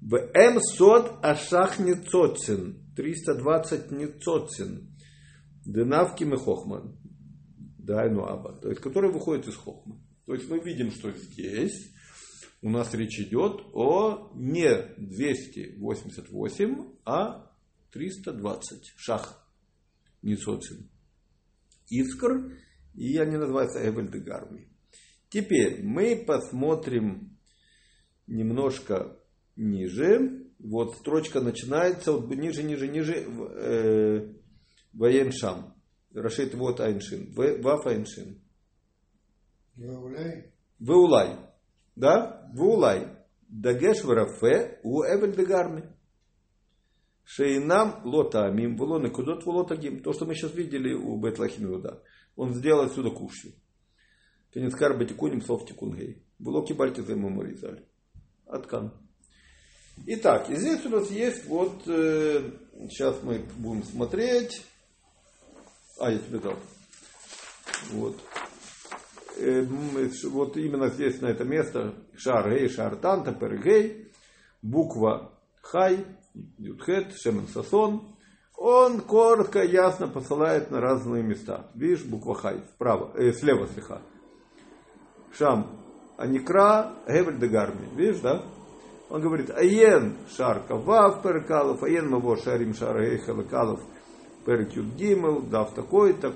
В 0.01 0.17
М 0.35 0.61
сот 0.61 1.19
ашах 1.23 1.79
ницоцин. 1.79 2.83
320 2.97 3.91
ницоцин. 3.93 4.95
Дынавки 5.65 6.25
мехохман. 6.25 6.99
Дайну 7.79 8.25
аба. 8.25 8.59
То 8.61 8.69
есть, 8.69 8.81
который 8.81 9.11
выходит 9.13 9.47
из 9.49 9.55
хохма. 9.55 10.01
То 10.27 10.35
есть, 10.35 10.49
мы 10.51 10.59
видим, 10.61 10.91
что 10.91 11.13
здесь 11.13 11.93
у 12.63 12.71
нас 12.71 12.93
речь 12.95 13.21
идет 13.21 13.61
о 13.75 14.33
не 14.35 14.69
288, 14.99 16.95
а 17.05 17.53
320 17.93 18.93
шах 18.97 19.49
ницоцин. 20.23 20.91
Искр, 21.89 22.53
и 22.95 23.17
они 23.19 23.37
называются 23.37 23.79
Эвельдегарми. 23.87 24.69
Теперь 25.29 25.83
мы 25.85 26.17
посмотрим 26.17 27.36
немножко 28.27 29.17
ниже. 29.57 30.47
Вот 30.59 30.97
строчка 30.97 31.41
начинается 31.41 32.13
вот 32.13 32.29
ниже, 32.35 32.63
ниже, 32.63 32.89
ниже. 32.89 33.15
Э, 33.15 34.33
Ваеншам. 34.93 35.75
Рашид 36.15 36.55
вот 36.55 36.81
Айншин. 36.81 37.35
Ваф 37.35 37.87
Айншин. 37.87 38.41
Веулай. 39.77 41.37
Да? 41.95 42.51
Веулай. 42.55 43.09
Дагеш 43.49 44.03
варафе 44.03 44.81
у 44.83 45.03
эвель 45.03 45.37
дегарми. 45.37 45.93
Шейнам 47.25 48.01
лотамим 48.05 48.77
влоны 48.77 49.11
кудот 49.11 49.45
волотагим. 49.45 50.03
То, 50.03 50.13
что 50.13 50.27
мы 50.27 50.35
сейчас 50.35 50.55
видели 50.55 50.95
у 50.95 51.21
Бетлахимиуда. 51.21 52.03
Он 52.35 52.55
сделал 52.55 52.83
отсюда 52.85 53.11
кушью. 53.11 53.53
Кенискар 54.53 54.97
батикуним 54.97 55.43
сов 55.43 55.67
тикунгей. 55.67 56.25
Было 56.39 56.67
кибальте 56.67 57.03
за 57.03 57.17
Аткан. 58.47 58.93
Итак, 60.07 60.51
и 60.51 60.57
здесь 60.57 60.85
у 60.87 60.91
нас 60.91 61.11
есть 61.11 61.47
вот, 61.47 61.83
э, 61.87 62.51
сейчас 62.91 63.17
мы 63.23 63.45
будем 63.57 63.83
смотреть. 63.83 64.65
А, 65.99 66.13
я 66.13 66.19
тебе 66.19 66.39
дал. 66.39 66.55
Вот. 67.93 68.17
Э, 69.39 69.63
вот 69.63 70.57
именно 70.57 70.89
здесь, 70.89 71.21
на 71.21 71.27
это 71.27 71.45
место, 71.45 71.95
шар 72.15 72.51
гей, 72.51 72.69
шар 72.69 72.97
танта, 72.97 73.33
пергей, 73.33 74.13
буква 74.63 75.33
хай, 75.61 76.07
ютхет, 76.59 77.17
шемен 77.17 77.49
сасон, 77.49 78.17
он 78.55 79.01
коротко, 79.01 79.65
ясно 79.65 80.07
посылает 80.07 80.71
на 80.71 80.81
разные 80.81 81.23
места. 81.23 81.71
Видишь, 81.75 82.05
буква 82.05 82.35
хай, 82.35 82.61
справа, 82.75 83.13
э, 83.17 83.33
слева 83.33 83.67
слегка. 83.67 84.03
Шам 85.33 85.86
Аникра 86.17 86.95
Гевель 87.07 87.39
Дегарми. 87.39 87.89
Видишь, 87.95 88.21
да? 88.21 88.43
Он 89.09 89.21
говорит, 89.21 89.51
Аен 89.51 90.17
Шарка 90.37 90.77
Вав 90.77 91.23
Перкалов, 91.23 91.83
Аен 91.83 92.09
Маво 92.09 92.37
Шарим 92.37 92.75
Шара 92.75 93.05
Эйхала 93.05 93.43
Калов 93.43 93.81
Перкют 94.45 94.87
Гимел, 94.95 95.43
Дав 95.43 95.73
такой-то, 95.75 96.35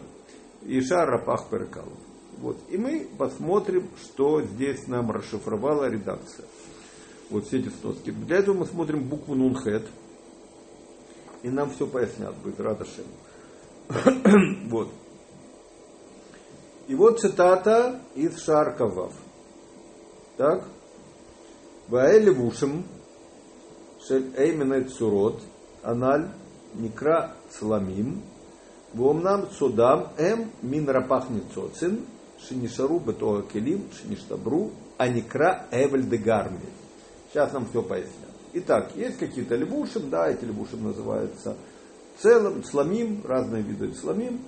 и 0.63 0.81
Шара 0.81 1.19
Пах 1.19 1.49
Перкалов. 1.49 1.99
Вот. 2.39 2.57
И 2.69 2.79
мы 2.79 3.09
посмотрим, 3.19 3.89
что 4.03 4.43
здесь 4.43 4.87
нам 4.87 5.11
расшифровала 5.11 5.89
редакция. 5.89 6.47
Вот 7.29 7.47
все 7.47 7.59
эти 7.59 7.69
сноски. 7.69 8.11
Для 8.11 8.39
этого 8.39 8.57
мы 8.57 8.67
смотрим 8.67 9.05
букву 9.05 9.35
Нунхет. 9.35 9.87
И 11.43 11.49
нам 11.49 11.71
все 11.71 11.87
пояснят, 11.87 12.35
будет 12.37 12.61
Радашем. 12.61 13.05
вот. 14.69 14.91
И 16.89 16.95
вот 16.95 17.21
цитата 17.21 18.01
из 18.15 18.43
Шаркавав. 18.43 19.13
Так? 20.41 20.65
Ваэль 21.89 22.31
вушем, 22.31 22.85
шель 24.09 24.33
эйменет 24.39 24.91
сурот, 24.91 25.39
аналь, 25.83 26.31
никра 26.73 27.35
цламим, 27.51 28.23
Вомнам 28.95 29.51
цудам 29.51 30.09
эм 30.17 30.51
мин 30.63 30.89
рапах 30.89 31.29
ницоцин, 31.29 32.07
шинишару 32.49 33.01
бетога 33.01 33.43
келим, 33.43 33.83
шиништабру, 33.93 34.71
аникра 34.97 35.67
эвель 35.73 36.09
де 36.09 36.17
гарми. 36.17 36.71
Сейчас 37.31 37.53
нам 37.53 37.67
все 37.67 37.83
пояснят. 37.83 38.33
Итак, 38.55 38.93
есть 38.97 39.19
какие-то 39.19 39.57
лебушим, 39.57 40.09
да, 40.09 40.31
эти 40.31 40.47
лебушим 40.47 40.85
называются 40.85 41.55
целым, 42.19 42.65
сламим, 42.65 43.23
разные 43.27 43.63
виды 43.63 43.93
сламим. 43.93 44.41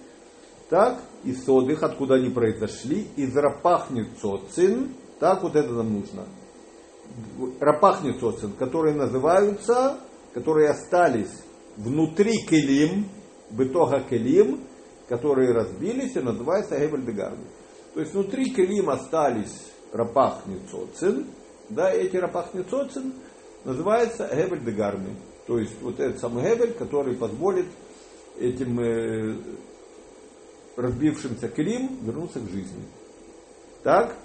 Так, 0.71 1.03
и 1.23 1.35
содых, 1.35 1.83
откуда 1.83 2.15
они 2.15 2.31
произошли, 2.31 3.09
из 3.17 3.37
рапахнит 3.37 4.09
цоцин, 4.23 4.95
так 5.23 5.41
вот 5.45 5.55
это 5.55 5.71
нам 5.71 6.00
нужно. 6.00 6.25
Рапахнит 7.61 8.19
цоцин, 8.19 8.55
которые 8.55 8.97
называются, 8.97 10.00
которые 10.35 10.71
остались 10.71 11.31
внутри 11.76 12.33
келим, 12.45 13.07
бытога 13.50 14.00
келим, 14.00 14.64
которые 15.09 15.52
разбились 15.52 16.17
и 16.17 16.21
называются 16.21 16.76
Гевель 16.76 17.07
Дегарми. 17.07 17.45
То 17.95 18.00
есть 18.00 18.14
внутри 18.14 18.52
келим 18.52 18.91
остались 18.91 19.71
рапах 19.93 20.43
ницоцин, 20.47 21.29
да, 21.69 21.93
эти 21.93 22.17
рапах 22.17 22.52
ницоцин 22.52 23.14
называется 23.64 24.29
Гевель 24.29 24.64
Дегарми. 24.64 25.14
То 25.47 25.61
есть 25.61 25.81
вот 25.83 26.00
этот 26.00 26.19
самый 26.19 26.43
Гевель, 26.43 26.73
который 26.73 27.14
позволит 27.14 27.67
этим 28.41 28.81
э, 28.81 29.37
разбившимся 30.75 31.47
келим 31.47 32.00
вернуться 32.02 32.41
к 32.41 32.50
жизни. 32.50 32.83
Так? 33.85 34.17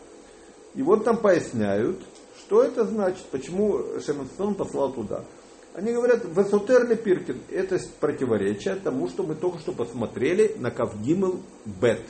И 0.78 0.84
вот 0.84 1.04
там 1.04 1.18
поясняют, 1.18 1.98
что 2.38 2.62
это 2.62 2.86
значит, 2.86 3.26
почему 3.32 4.00
Шемансон 4.00 4.54
послал 4.54 4.94
туда. 4.94 5.26
Они 5.74 5.92
говорят, 5.92 6.24
в 6.24 6.40
эсотерли 6.40 6.94
пиркин, 6.94 7.42
это 7.50 7.80
противоречие 8.00 8.76
тому, 8.76 9.08
что 9.08 9.24
мы 9.24 9.34
только 9.34 9.58
что 9.58 9.72
посмотрели 9.72 10.56
на 10.60 10.70
Кавгимл 10.70 11.40
Бет. 11.66 12.02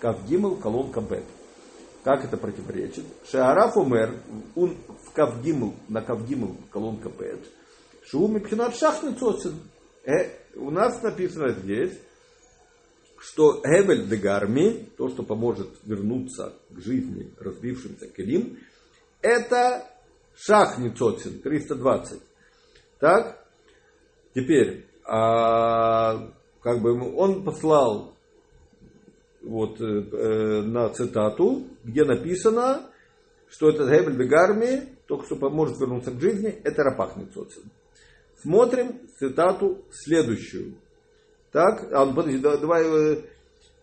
Кавгимл 0.00 0.56
колонка 0.56 1.00
Бет. 1.00 1.22
Как 2.02 2.24
это 2.24 2.36
противоречит? 2.36 3.04
Шаараф 3.30 3.76
умер, 3.76 4.16
он 4.56 4.76
в 5.04 5.12
Кавгимл, 5.12 5.74
на 5.88 6.02
Кавгимл 6.02 6.56
колонка 6.72 7.08
Бет. 7.08 7.46
Шум 8.06 8.38
и 8.38 8.40
пхинат 8.40 8.76
шахницоцин. 8.76 9.54
Э, 10.04 10.30
у 10.56 10.70
нас 10.72 11.00
написано 11.00 11.50
здесь, 11.50 11.96
что 13.26 13.60
Гевель 13.64 14.06
де 14.08 14.16
Гарми, 14.16 14.88
то, 14.96 15.08
что 15.08 15.24
поможет 15.24 15.68
вернуться 15.82 16.52
к 16.70 16.80
жизни 16.80 17.32
разбившимся 17.40 18.06
Келим, 18.06 18.58
это 19.20 19.84
Шах 20.36 20.78
Ницоцин, 20.78 21.40
320. 21.40 22.20
Так? 23.00 23.44
Теперь, 24.32 24.86
а, 25.04 26.30
как 26.60 26.80
бы 26.80 27.16
он 27.16 27.42
послал 27.42 28.14
вот, 29.42 29.80
э, 29.80 29.84
э, 29.84 30.62
на 30.62 30.90
цитату, 30.90 31.64
где 31.82 32.04
написано, 32.04 32.90
что 33.48 33.70
этот 33.70 33.88
Гебель 33.88 34.16
Бегарми, 34.16 34.96
только 35.06 35.26
что 35.26 35.36
поможет 35.36 35.80
вернуться 35.80 36.12
к 36.12 36.20
жизни, 36.20 36.60
это 36.62 36.84
Рапах 36.84 37.16
Ницоцин. 37.16 37.62
Смотрим 38.40 39.00
цитату 39.18 39.84
следующую. 39.90 40.74
Так, 41.56 41.90
а, 41.90 42.04
подожди, 42.04 42.38
давай 42.38 42.84
э, 42.84 43.22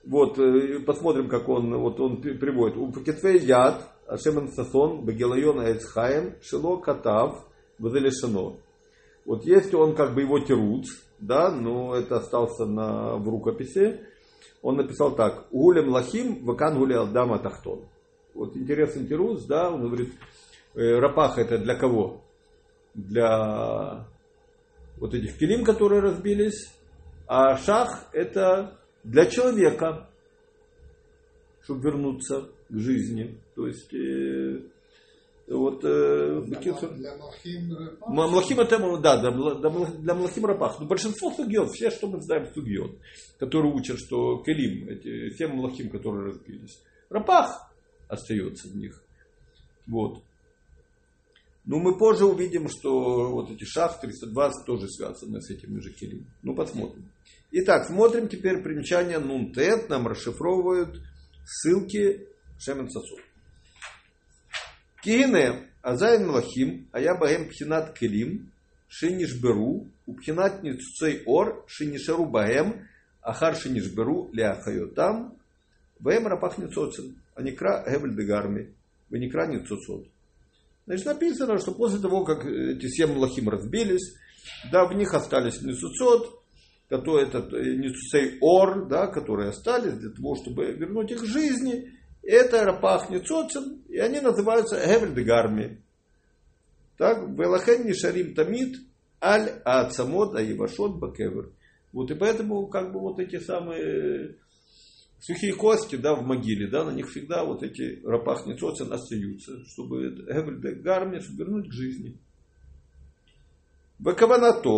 вот, 0.05 0.37
э, 0.37 0.77
посмотрим, 0.85 1.27
как 1.27 1.49
он, 1.49 1.75
вот 1.75 1.99
он 1.99 2.21
приводит. 2.21 2.77
У 2.77 2.91
Пакетвей 2.91 3.39
Яд, 3.39 3.89
Ашемен 4.05 4.51
Сасон, 4.51 5.03
Багилайон 5.03 5.59
Айцхаем, 5.59 6.35
Шило 6.43 6.77
Катав, 6.77 7.43
Базелешано. 7.79 8.57
Вот 9.25 9.45
если 9.45 9.75
он 9.75 9.95
как 9.95 10.13
бы 10.13 10.21
его 10.21 10.37
тирут, 10.37 10.85
да, 11.17 11.49
но 11.49 11.95
это 11.95 12.17
остался 12.17 12.67
на, 12.67 13.15
в 13.15 13.27
рукописи, 13.27 14.01
он 14.61 14.75
написал 14.75 15.15
так, 15.15 15.47
Гулем 15.51 15.89
Лахим, 15.89 16.45
Вакан 16.45 16.77
Гули 16.77 16.93
Алдама 16.93 17.39
Тахтон. 17.39 17.87
Вот 18.35 18.55
интересный 18.55 19.07
тирус, 19.07 19.45
да, 19.45 19.71
он 19.71 19.87
говорит, 19.87 20.13
э, 20.75 20.99
Рапах 20.99 21.39
это 21.39 21.57
для 21.57 21.73
кого? 21.73 22.21
Для 22.93 24.05
вот 24.99 25.15
этих 25.15 25.39
килим, 25.39 25.65
которые 25.65 26.01
разбились, 26.01 26.71
а 27.27 27.57
шах 27.57 28.07
это 28.13 28.77
для 29.03 29.25
человека, 29.25 30.09
чтобы 31.63 31.81
вернуться 31.81 32.49
к 32.69 32.77
жизни. 32.77 33.37
То 33.55 33.67
есть 33.67 33.93
э, 33.93 34.61
вот, 35.47 35.83
э, 35.83 36.41
Для, 36.45 36.57
Бекицур- 36.57 36.93
для 36.93 37.15
Млахим 38.07 38.59
это, 38.59 38.97
да, 38.97 39.17
для, 39.17 39.31
для 39.31 39.85
для 39.85 40.13
Млахим 40.15 40.45
Рапах. 40.45 40.79
Но 40.79 40.85
большинство 40.85 41.31
сугьет, 41.31 41.69
все, 41.71 41.91
что 41.91 42.07
мы 42.07 42.21
знаем 42.21 42.47
сугьет, 42.53 42.91
которые 43.37 43.73
учат, 43.73 43.99
что 43.99 44.37
Келим, 44.43 44.89
эти 44.89 45.29
все 45.31 45.47
Млахим, 45.47 45.89
которые 45.89 46.27
разбились. 46.31 46.79
Рапах 47.09 47.69
остается 48.07 48.67
в 48.69 48.75
них. 48.75 49.01
Вот. 49.87 50.21
Ну, 51.65 51.79
мы 51.79 51.97
позже 51.97 52.25
увидим, 52.25 52.67
что 52.67 53.31
вот 53.31 53.49
эти 53.49 53.63
шах 53.63 54.01
320 54.01 54.65
тоже 54.65 54.89
связаны 54.89 55.41
с 55.41 55.49
этими 55.49 55.79
же 55.79 55.91
Келим. 55.91 56.25
Ну, 56.41 56.55
посмотрим. 56.55 57.09
Итак, 57.51 57.87
смотрим 57.87 58.27
теперь 58.27 58.61
примечание 58.61 59.19
Нунтет. 59.19 59.87
Нам 59.87 60.07
расшифровывают 60.07 61.01
ссылки 61.45 62.27
Шемен 62.59 62.89
Сосуд. 62.89 63.19
Кигине, 65.01 65.69
Азайн 65.81 66.27
Млахим, 66.27 66.87
Ая 66.91 67.15
Багем 67.15 67.47
Пхинат 67.49 67.97
Келим, 67.97 68.51
Шинишберу, 68.87 69.87
Упхинат 70.05 70.63
Ницуцей 70.63 71.23
Ор, 71.25 71.63
Шинишару 71.67 72.25
Багем, 72.25 72.87
Ахар 73.21 73.55
Шинишберу, 73.55 74.29
Ляхайотам, 74.33 75.37
Багем 75.99 76.27
Рапах 76.27 76.57
Ницоцин, 76.57 77.15
Аникра 77.35 77.85
Гевель 77.87 78.15
Дегарми, 78.15 78.73
Веникра 79.09 79.47
Ницуцот. 79.47 80.07
Значит, 80.85 81.05
написано, 81.05 81.57
что 81.59 81.71
после 81.71 81.99
того, 81.99 82.25
как 82.25 82.45
эти 82.45 82.87
семь 82.87 83.13
млахим 83.13 83.49
разбились, 83.49 84.15
да, 84.71 84.85
в 84.85 84.93
них 84.93 85.13
остались 85.13 85.61
Ницуцот, 85.61 86.41
который 86.89 87.23
этот 87.23 87.53
э, 87.53 87.75
Ницуцей 87.75 88.37
Ор, 88.41 88.87
да, 88.87 89.07
которые 89.07 89.49
остались 89.49 89.93
для 89.93 90.09
того, 90.09 90.35
чтобы 90.35 90.73
вернуть 90.73 91.11
их 91.11 91.21
к 91.21 91.25
жизни, 91.25 91.93
это 92.21 92.63
Рапах 92.63 93.09
Ницоцин, 93.09 93.83
и 93.89 93.97
они 93.97 94.19
называются 94.19 94.75
Гевель 94.75 95.13
Дегарми. 95.13 95.81
Так, 96.97 97.29
Велахен 97.29 97.85
Нишарим 97.85 98.33
Тамид, 98.35 98.77
Аль 99.21 99.61
Ацамот 99.63 100.35
Аивашот 100.35 100.99
Бакевер. 100.99 101.51
Вот 101.91 102.11
и 102.11 102.15
поэтому, 102.15 102.67
как 102.67 102.91
бы 102.91 102.99
вот 102.99 103.19
эти 103.19 103.39
самые 103.39 104.35
сухие 105.23 105.53
кости, 105.53 105.95
да, 105.95 106.15
в 106.15 106.23
могиле, 106.23 106.67
да, 106.67 106.83
на 106.83 106.91
них 106.91 107.09
всегда 107.09 107.45
вот 107.45 107.63
эти 107.63 108.01
рапах 108.05 108.45
ницоцин 108.45 108.91
остаются, 108.91 109.65
чтобы 109.67 110.09
Гевель 110.09 110.61
Дегарми, 110.61 111.19
чтобы 111.19 111.39
вернуть 111.39 111.69
к 111.69 111.71
жизни. 111.71 112.17
Бакаванато, 113.99 114.69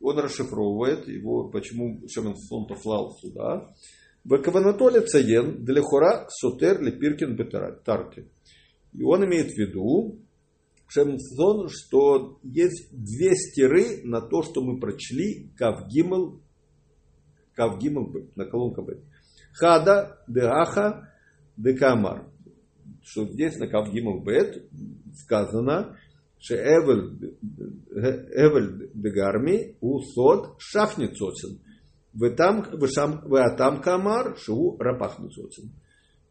он 0.00 0.18
расшифровывает 0.18 1.06
его, 1.06 1.50
почему 1.50 2.00
Шемен 2.08 2.34
Сон 2.36 2.66
послал 2.66 3.14
сюда. 3.20 3.70
Бакаванато 4.24 4.88
лецаен 4.88 5.62
для 5.64 5.82
хора 5.82 6.26
сотер 6.30 6.80
лепиркин 6.80 7.36
бетарти. 7.36 8.24
И 8.94 9.02
он 9.02 9.26
имеет 9.26 9.52
в 9.52 9.58
виду, 9.58 10.18
Шемен 10.86 11.18
Сон, 11.18 11.68
что 11.68 12.38
есть 12.42 12.88
две 12.90 13.34
стиры 13.36 14.00
на 14.04 14.22
то, 14.22 14.42
что 14.42 14.62
мы 14.62 14.80
прочли 14.80 15.50
Кавгимл, 15.58 16.40
Кавгимл 17.54 18.30
на 18.34 18.46
колонка 18.46 18.80
Б. 18.80 19.02
Хада, 19.58 20.18
Деаха, 20.28 21.10
Декамар. 21.56 22.26
Что 23.02 23.26
здесь 23.26 23.56
на 23.58 23.66
Кавгимл 23.66 24.20
Бет 24.22 24.68
сказано, 25.14 25.96
что 26.38 26.54
Эвель 26.54 27.30
Дегарми 28.94 29.76
у 29.80 30.00
сот 30.00 30.54
шахницоцин. 30.58 31.60
В 32.12 32.30
там, 32.30 32.62
в 32.62 33.56
там 33.56 33.80
камар 33.80 34.36
шу 34.38 34.76
рапахницоцин. 34.78 35.72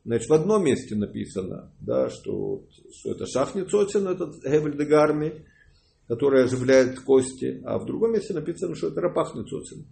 Значит, 0.06 0.30
в 0.30 0.34
одном 0.34 0.64
месте 0.64 0.96
написано, 0.96 1.72
да, 1.82 2.10
что, 2.10 2.64
что 2.94 3.12
это 3.12 3.26
шахницоцин, 3.26 4.08
этот 4.08 4.36
Эвель 4.46 4.78
Дегарми, 4.78 5.46
который 6.08 6.46
оживляет 6.46 7.02
кости, 7.02 7.62
а 7.66 7.78
в 7.78 7.86
другом 7.86 8.14
месте 8.14 8.34
написано, 8.34 8.76
что 8.76 8.88
это 8.88 9.02
рапахницоцин. 9.02 9.86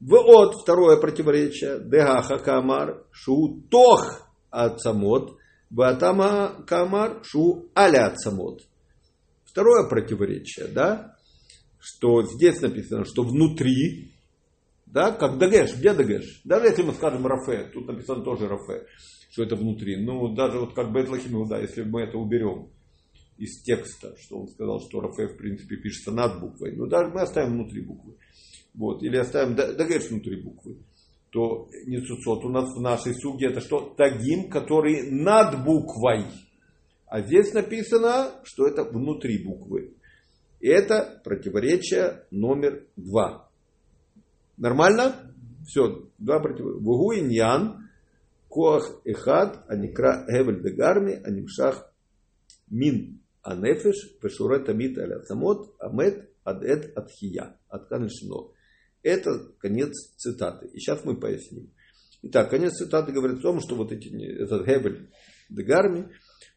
Вот 0.00 0.62
второе 0.62 0.96
противоречие. 0.96 1.80
Дегаха 1.80 2.38
камар 2.38 3.04
шу 3.10 3.62
тох 3.70 4.28
ацамот. 4.50 5.38
Ватама 5.70 6.64
камар 6.66 7.22
шу 7.24 7.68
аля 7.76 8.06
ацамот. 8.06 8.62
Второе 9.44 9.88
противоречие, 9.88 10.68
да, 10.68 11.16
что 11.80 12.22
здесь 12.22 12.60
написано, 12.60 13.04
что 13.04 13.22
внутри, 13.22 14.12
да, 14.86 15.10
как 15.10 15.38
дагеш, 15.38 15.74
где 15.76 15.92
дагеш? 15.92 16.42
Даже 16.44 16.66
если 16.66 16.82
мы 16.82 16.92
скажем 16.92 17.26
рафе, 17.26 17.68
тут 17.72 17.86
написано 17.88 18.22
тоже 18.22 18.46
рафе, 18.46 18.86
что 19.30 19.42
это 19.42 19.56
внутри. 19.56 19.96
Ну, 19.96 20.34
даже 20.34 20.60
вот 20.60 20.74
как 20.74 20.92
Бетлахим 20.92 21.48
да, 21.48 21.58
если 21.58 21.82
мы 21.82 22.02
это 22.02 22.18
уберем 22.18 22.70
из 23.36 23.62
текста, 23.62 24.14
что 24.20 24.40
он 24.40 24.48
сказал, 24.48 24.80
что 24.80 25.00
рафе 25.00 25.26
в 25.28 25.36
принципе 25.36 25.76
пишется 25.76 26.12
над 26.12 26.40
буквой, 26.40 26.76
ну, 26.76 26.86
даже 26.86 27.10
мы 27.10 27.22
оставим 27.22 27.54
внутри 27.54 27.80
буквы. 27.80 28.16
Вот, 28.78 29.02
или 29.02 29.16
оставим 29.16 29.56
дагеш 29.56 30.08
внутри 30.08 30.40
буквы, 30.40 30.76
то 31.30 31.68
ницуцот 31.84 32.44
у 32.44 32.48
нас 32.48 32.72
в 32.76 32.80
нашей 32.80 33.12
суге 33.12 33.48
это 33.48 33.60
что? 33.60 33.92
Тагим, 33.96 34.48
который 34.48 35.10
над 35.10 35.64
буквой. 35.64 36.26
А 37.06 37.20
здесь 37.22 37.52
написано, 37.52 38.30
что 38.44 38.68
это 38.68 38.84
внутри 38.84 39.42
буквы. 39.44 39.96
Это 40.60 41.20
противоречие 41.24 42.24
номер 42.30 42.86
два. 42.94 43.50
Нормально? 44.56 45.34
Все, 45.66 46.08
два 46.18 46.38
противоречия. 46.38 46.80
Вугу 46.80 47.14
иньян, 47.14 47.90
коах 48.48 49.00
эхад, 49.04 49.64
аникра 49.68 50.24
гевель 50.28 50.62
дегарми, 50.62 51.14
анимшах 51.14 51.92
мин 52.70 53.24
анефеш, 53.42 54.18
пешуре 54.20 54.60
тамит 54.60 54.96
аля 54.98 55.20
самот, 55.24 55.74
амет 55.80 56.30
адет 56.44 56.96
атхия, 56.96 57.56
аткан 57.68 58.08
шино. 58.08 58.52
Это 59.02 59.52
конец 59.58 59.92
цитаты. 60.16 60.68
И 60.68 60.78
сейчас 60.78 61.04
мы 61.04 61.18
поясним. 61.18 61.72
Итак, 62.22 62.50
конец 62.50 62.74
цитаты 62.74 63.12
говорит 63.12 63.38
о 63.38 63.42
том, 63.42 63.60
что 63.60 63.76
вот 63.76 63.92
эти, 63.92 64.08
этот 64.42 64.66
Гебель 64.66 65.10
Дегарми 65.48 66.10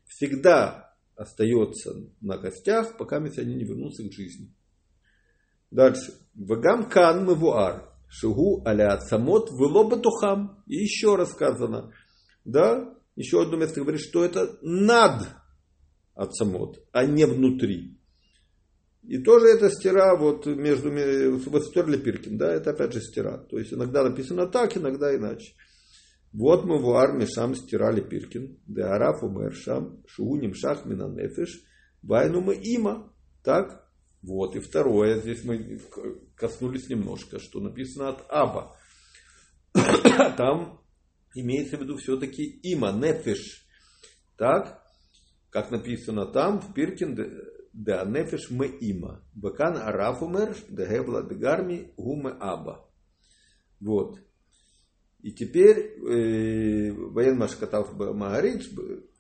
всегда 0.08 0.96
остается 1.16 1.94
на 2.20 2.38
костях, 2.38 2.98
пока 2.98 3.18
они 3.18 3.56
не 3.56 3.64
вернутся 3.64 4.04
к 4.04 4.12
жизни. 4.12 4.54
Дальше. 5.70 6.14
Вагам 6.34 6.90
кан 6.90 7.26
мавуар. 7.26 7.90
Шигу 8.10 8.64
аля 8.68 9.00
самот 9.00 9.52
выло 9.52 9.88
батухам. 9.88 10.64
И 10.68 10.76
еще 10.76 11.16
рассказано. 11.16 11.94
Да? 12.44 12.94
Еще 13.16 13.42
одно 13.42 13.58
место 13.58 13.82
говорит, 13.82 14.02
что 14.02 14.26
это 14.26 14.58
над 14.62 15.28
отсамот, 16.16 16.84
а 16.92 17.06
не 17.06 17.26
внутри. 17.26 18.01
И 19.04 19.18
тоже 19.18 19.48
это 19.48 19.70
стира 19.70 20.16
вот 20.16 20.46
между 20.46 20.92
вот 21.50 21.66
стерли 21.66 21.98
Пиркин, 21.98 22.38
да, 22.38 22.54
это 22.54 22.72
опять 22.72 22.94
же 22.94 23.02
стира. 23.02 23.38
То 23.50 23.58
есть 23.58 23.74
иногда 23.74 24.04
написано 24.04 24.48
так, 24.48 24.78
иногда 24.78 25.16
иначе. 25.16 25.54
Вот 26.34 26.66
мы 26.66 26.78
в 26.78 26.90
армии 26.92 27.26
шам 27.26 27.56
стирали 27.56 28.02
Пиркин, 28.02 28.60
де 28.68 28.84
араф 28.84 29.24
умер 29.24 29.54
шам, 29.54 30.04
шууним 30.08 30.54
шах 30.54 30.86
минанефиш, 30.86 31.64
вайну 32.04 32.42
мы 32.42 32.56
има. 32.56 33.12
Так, 33.44 33.86
вот. 34.22 34.56
И 34.56 34.60
второе, 34.60 35.20
здесь 35.20 35.44
мы 35.44 35.80
коснулись 36.36 36.90
немножко, 36.90 37.40
что 37.40 37.60
написано 37.60 38.10
от 38.10 38.24
Аба. 38.30 38.78
Там 40.38 40.80
имеется 41.34 41.78
в 41.78 41.82
виду 41.82 41.98
все-таки 41.98 42.44
има, 42.64 42.92
нефиш. 42.92 43.68
Так, 44.38 44.82
как 45.50 45.70
написано 45.72 46.26
там, 46.26 46.62
в 46.62 46.74
Пиркин, 46.74 47.16
да 47.74 48.06
нефеш 48.06 48.50
мы 48.50 48.68
има. 48.82 49.22
Бакан 49.34 49.78
арафумер, 49.78 50.56
да 50.70 50.86
гебла 50.86 51.24
дегарми 51.24 51.94
гуме 51.98 52.36
аба. 52.40 52.86
Вот. 53.80 54.20
И 55.22 55.32
теперь 55.32 55.78
э, 55.78 56.92
воен 56.92 57.38
машкатав 57.38 57.94
магарич, 57.98 58.70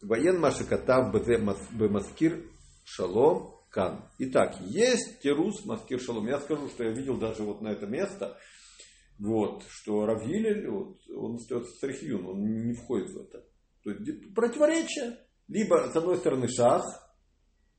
воен 0.02 0.40
машкатав 0.40 1.14
маскир 1.14 2.44
шалом 2.84 3.56
кан. 3.70 4.04
Итак, 4.18 4.60
есть 4.62 5.22
терус 5.22 5.66
маскир 5.66 6.00
шалом. 6.00 6.28
Я 6.28 6.40
скажу, 6.40 6.68
что 6.70 6.84
я 6.84 6.92
видел 6.92 7.18
даже 7.18 7.44
вот 7.44 7.62
на 7.62 7.70
это 7.70 7.86
место, 7.86 8.38
вот, 9.20 9.64
что 9.70 10.08
Равгилель, 10.08 10.68
вот, 10.68 10.98
он 11.16 11.36
остается 11.36 11.72
Сархиюн, 11.78 12.26
он 12.26 12.66
не 12.66 12.74
входит 12.74 13.12
в 13.12 13.18
это. 13.22 13.46
То 13.84 13.92
есть 13.92 14.34
противоречие. 14.34 15.18
Либо, 15.48 15.90
с 15.92 15.96
одной 15.96 16.18
стороны, 16.18 16.48
шах, 16.48 16.84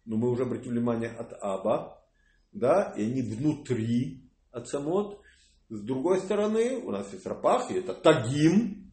но 0.05 0.17
мы 0.17 0.31
уже 0.31 0.43
обратили 0.43 0.73
внимание 0.73 1.11
от 1.11 1.33
Аба, 1.41 2.03
да, 2.53 2.95
и 2.97 3.03
они 3.05 3.23
внутри 3.23 4.31
от 4.51 4.69
Самот. 4.69 5.21
С 5.69 5.81
другой 5.81 6.21
стороны, 6.21 6.79
у 6.79 6.91
нас 6.91 7.13
есть 7.13 7.27
Рапах, 7.27 7.71
и 7.71 7.75
это 7.75 7.95
Тагим, 7.95 8.93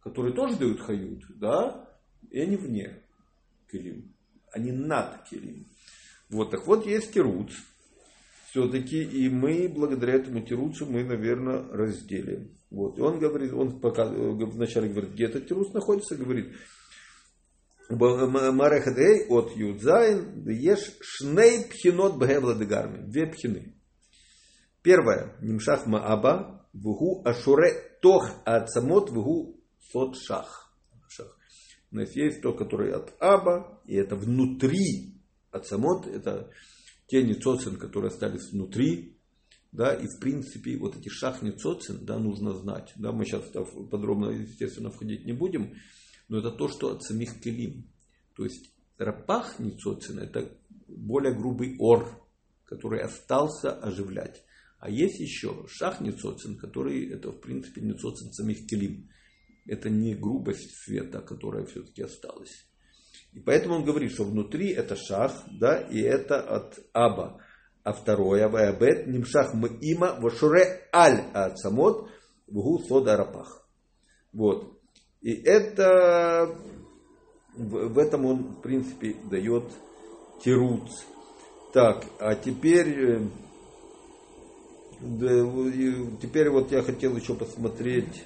который 0.00 0.32
тоже 0.32 0.56
дают 0.56 0.80
Хают, 0.80 1.24
да, 1.36 1.88
и 2.30 2.40
они 2.40 2.56
вне 2.56 3.02
Келим. 3.70 4.14
Они 4.52 4.70
над 4.70 5.24
Келим. 5.24 5.66
Вот, 6.30 6.50
так 6.50 6.66
вот 6.66 6.86
есть 6.86 7.12
Тируц. 7.12 7.52
Все-таки 8.50 9.02
и 9.02 9.28
мы, 9.28 9.68
благодаря 9.68 10.14
этому 10.14 10.40
Тируцу, 10.40 10.86
мы, 10.86 11.02
наверное, 11.02 11.66
разделим. 11.72 12.56
Вот. 12.70 12.96
И 12.98 13.00
он 13.00 13.18
говорит, 13.18 13.52
он 13.52 13.80
пока, 13.80 14.06
вначале 14.06 14.88
говорит, 14.90 15.14
где 15.14 15.24
этот 15.24 15.48
Тируц 15.48 15.72
находится, 15.72 16.14
говорит, 16.14 16.54
Марехадей 17.90 19.26
от 19.28 19.56
Юдзайн 19.56 20.48
ешь 20.48 20.96
шней 21.00 21.64
пхинот 21.68 22.16
бгевла 22.16 22.54
дегарми. 22.54 23.06
Две 23.06 23.26
пхины. 23.26 23.74
Первое. 24.82 25.36
Нимшах 25.40 25.86
мааба 25.86 26.66
вгу 26.72 27.22
ашуре 27.24 27.98
тох 28.00 28.30
ацамот 28.44 29.10
вгу 29.10 29.60
сот 29.92 30.16
шах. 30.16 30.64
У 31.94 31.96
нас 31.96 32.10
есть 32.16 32.42
то, 32.42 32.52
которое 32.52 32.96
от 32.96 33.14
аба, 33.20 33.80
и 33.86 33.94
это 33.94 34.16
внутри 34.16 35.22
ацамот, 35.52 36.08
это 36.08 36.50
те 37.06 37.22
ницоцин, 37.22 37.76
которые 37.76 38.08
остались 38.08 38.50
внутри, 38.50 39.16
да, 39.70 39.94
и 39.94 40.08
в 40.08 40.18
принципе 40.18 40.76
вот 40.76 40.96
эти 40.96 41.08
шах 41.08 41.42
ницоцин, 41.42 42.04
да, 42.04 42.18
нужно 42.18 42.52
знать, 42.54 42.92
да, 42.96 43.12
мы 43.12 43.24
сейчас 43.24 43.44
подробно, 43.92 44.30
естественно, 44.30 44.90
входить 44.90 45.24
не 45.24 45.32
будем, 45.34 45.74
но 46.28 46.38
это 46.38 46.50
то, 46.50 46.68
что 46.68 46.92
от 46.92 47.02
самих 47.02 47.40
келим. 47.40 47.88
То 48.34 48.44
есть 48.44 48.72
рапах 48.98 49.58
ницоцин 49.58 50.18
это 50.18 50.50
более 50.88 51.34
грубый 51.34 51.76
ор, 51.78 52.08
который 52.64 53.00
остался 53.00 53.72
оживлять. 53.72 54.44
А 54.78 54.90
есть 54.90 55.18
еще 55.18 55.66
шах 55.68 56.00
ницоцин, 56.00 56.56
который 56.56 57.10
это 57.10 57.30
в 57.30 57.40
принципе 57.40 57.80
ницоцин 57.80 58.32
самих 58.32 58.66
келим. 58.66 59.08
Это 59.66 59.88
не 59.88 60.14
грубость 60.14 60.74
света, 60.84 61.20
которая 61.20 61.64
все-таки 61.64 62.02
осталась. 62.02 62.66
И 63.32 63.40
поэтому 63.40 63.76
он 63.76 63.84
говорит, 63.84 64.12
что 64.12 64.24
внутри 64.24 64.70
это 64.70 64.94
шах, 64.96 65.32
да, 65.58 65.80
и 65.80 66.00
это 66.00 66.40
от 66.40 66.78
аба. 66.92 67.40
А 67.82 67.92
второе, 67.92 68.48
ваябет, 68.48 69.06
нимшах 69.06 69.54
мы 69.54 69.76
има, 69.80 70.18
вашуре 70.20 70.88
аль 70.92 71.24
ацамот, 71.32 72.08
вгу 72.46 72.78
сода 72.86 73.16
рапах. 73.16 73.68
Вот. 74.32 74.73
И 75.24 75.32
это, 75.32 76.54
в 77.56 77.98
этом 77.98 78.26
он, 78.26 78.42
в 78.42 78.60
принципе, 78.60 79.16
дает 79.30 79.64
тируц. 80.44 80.90
Так, 81.72 82.04
а 82.20 82.34
теперь, 82.34 83.20
теперь 86.20 86.50
вот 86.50 86.70
я 86.72 86.82
хотел 86.82 87.16
еще 87.16 87.34
посмотреть, 87.34 88.22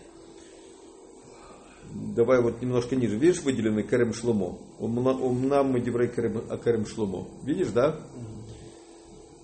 давай 1.95 2.43
вот 2.43 2.61
немножко 2.61 2.97
ниже, 2.97 3.17
видишь 3.17 3.43
выделенный 3.43 3.85
Карем 3.85 4.13
Шломо? 4.13 4.59
Умнам 4.81 5.71
мы 5.71 5.81
деврей 5.81 6.09
Карем 6.09 6.85
Шломо. 6.85 7.29
Видишь, 7.45 7.69
да? 7.69 7.97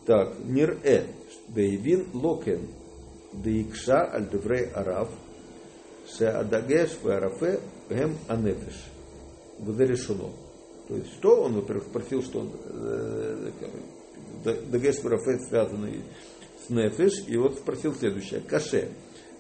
Так, 0.07 0.41
Нир 0.45 0.77
Э, 0.83 1.05
Дейвин 1.49 2.09
Локен, 2.15 2.67
Деикша 3.33 4.13
Аль 4.13 4.29
Деврей 4.29 4.67
Арав, 4.67 5.09
Шеадагеш 6.07 6.99
Варафе 7.03 7.61
Гем 7.89 8.17
Анефеш. 8.29 8.85
Вזה 9.59 9.87
решено. 9.87 10.31
То 10.89 10.97
есть 10.97 11.13
что? 11.15 11.43
Он, 11.43 11.55
во-первых, 11.55 11.85
спросил, 11.85 12.23
что 12.23 12.47
Дагеш 14.45 15.03
Варафе 15.03 15.39
связанный 15.49 16.03
с 16.67 16.71
Нефеш, 16.71 17.27
и 17.27 17.37
вот 17.37 17.57
спросил 17.59 17.95
следующее. 17.95 18.41
Каше. 18.41 18.91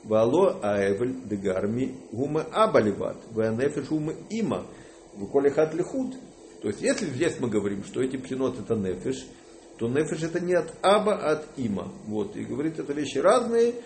Вало 0.04 0.60
аэвель 0.62 1.16
дегарми 1.24 1.96
гума 2.12 2.42
абаливат, 2.52 3.16
ванефеш 3.30 3.88
гума 3.88 4.12
има, 4.28 4.66
вуколехат 5.14 5.72
лихут. 5.72 6.14
То 6.60 6.68
есть, 6.68 6.82
если 6.82 7.06
здесь 7.06 7.40
мы 7.40 7.48
говорим, 7.48 7.82
что 7.84 8.02
эти 8.02 8.18
пхенот 8.18 8.60
это 8.60 8.74
нефеш, 8.74 9.26
то 9.78 9.88
нефеш 9.88 10.24
это 10.24 10.40
не 10.40 10.52
от 10.54 10.74
аба, 10.82 11.14
а 11.14 11.32
от 11.32 11.46
има. 11.56 11.90
Вот, 12.06 12.36
и 12.36 12.44
говорит, 12.44 12.78
это 12.78 12.92
вещи 12.92 13.16
разные, 13.16 13.76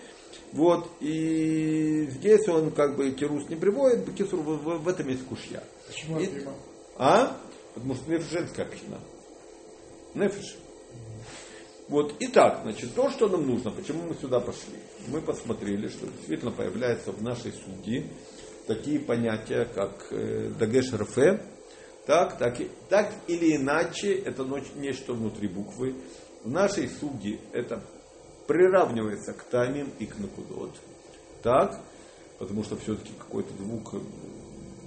вот, 0.51 0.89
и 0.99 2.07
здесь 2.09 2.47
он 2.47 2.71
как 2.71 2.95
бы 2.95 3.11
Тирус 3.11 3.47
не 3.49 3.55
приводит, 3.55 4.05
Бакисур 4.05 4.39
в, 4.39 4.79
в, 4.79 4.87
этом 4.87 5.07
есть 5.07 5.25
кушья. 5.25 5.63
Почему 5.87 6.19
и, 6.19 6.27
А? 6.97 7.37
Потому 7.75 7.95
что 7.95 8.11
нефиш 8.11 8.29
женская 8.29 8.63
община. 8.63 8.99
Нефиш. 10.15 10.55
Вот, 11.87 12.15
итак, 12.19 12.61
значит, 12.63 12.93
то, 12.93 13.09
что 13.09 13.27
нам 13.27 13.47
нужно, 13.47 13.71
почему 13.71 14.03
мы 14.03 14.15
сюда 14.15 14.39
пошли. 14.39 14.77
Мы 15.07 15.21
посмотрели, 15.21 15.87
что 15.87 16.07
действительно 16.07 16.51
появляются 16.51 17.11
в 17.11 17.21
нашей 17.21 17.51
судьи 17.51 18.07
такие 18.67 18.99
понятия, 18.99 19.65
как 19.65 20.07
э, 20.11 20.51
Дагеш 20.59 20.93
РФ, 20.93 21.15
так, 22.05 22.37
так, 22.37 22.57
так 22.89 23.13
или 23.27 23.55
иначе, 23.55 24.13
это 24.13 24.43
нечто 24.75 25.13
внутри 25.13 25.47
буквы. 25.47 25.95
В 26.43 26.49
нашей 26.49 26.87
судьи 26.87 27.39
это 27.53 27.83
приравнивается 28.49 29.31
к 29.33 29.43
тамим 29.43 29.91
и 29.99 30.07
к 30.07 30.17
накудот. 30.17 30.71
Так? 31.43 31.79
Потому 32.39 32.63
что 32.63 32.75
все-таки 32.77 33.11
какой-то 33.15 33.53
звук 33.59 33.93
э, 33.93 33.99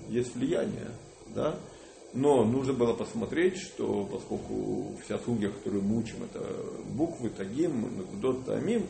есть 0.09 0.35
влияние. 0.35 0.91
Да? 1.29 1.55
Но 2.13 2.45
нужно 2.45 2.73
было 2.73 2.93
посмотреть, 2.93 3.59
что 3.59 4.05
поскольку 4.05 4.97
вся 5.05 5.17
сугия, 5.21 5.51
которую 5.51 5.85
мы 5.85 6.01
учим, 6.01 6.25
это 6.25 6.45
буквы, 6.87 7.31
тагим, 7.31 7.99
накудот, 7.99 8.45
тамим, 8.47 8.89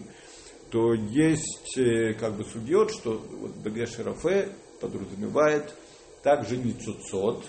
то 0.71 0.95
есть 0.95 1.77
э, 1.77 2.15
как 2.15 2.39
бы 2.39 2.45
судьет, 2.45 2.93
что 2.93 3.23
вот 3.31 3.63
Дагеш 3.63 3.99
Рафе 3.99 4.49
подразумевает 4.81 5.75
также 6.23 6.57
ницуцот, 6.57 7.45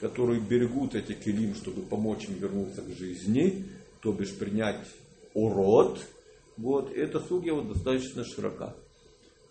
которые 0.00 0.40
берегут 0.40 0.94
эти 0.94 1.12
килим, 1.12 1.56
чтобы 1.56 1.82
помочь 1.82 2.28
им 2.28 2.34
вернуться 2.34 2.82
к 2.82 2.88
жизни, 2.90 3.64
то 4.00 4.12
бишь 4.12 4.38
принять 4.38 4.86
урод. 5.34 5.98
Вот, 6.62 6.92
эта 6.92 7.18
судья 7.18 7.54
вот 7.54 7.72
достаточно 7.72 8.24
широка. 8.24 8.76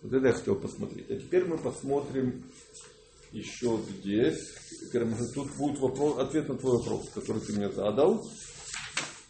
Вот 0.01 0.13
это 0.13 0.27
я 0.27 0.31
хотел 0.31 0.55
посмотреть. 0.55 1.11
А 1.11 1.17
теперь 1.17 1.43
мы 1.43 1.57
посмотрим 1.57 2.45
еще 3.33 3.81
здесь. 3.89 4.39
Тут 5.33 5.53
будет 5.57 5.77
вопрос, 5.79 6.19
ответ 6.19 6.47
на 6.47 6.57
твой 6.57 6.77
вопрос, 6.77 7.09
который 7.13 7.41
ты 7.41 7.51
мне 7.51 7.69
задал. 7.69 8.25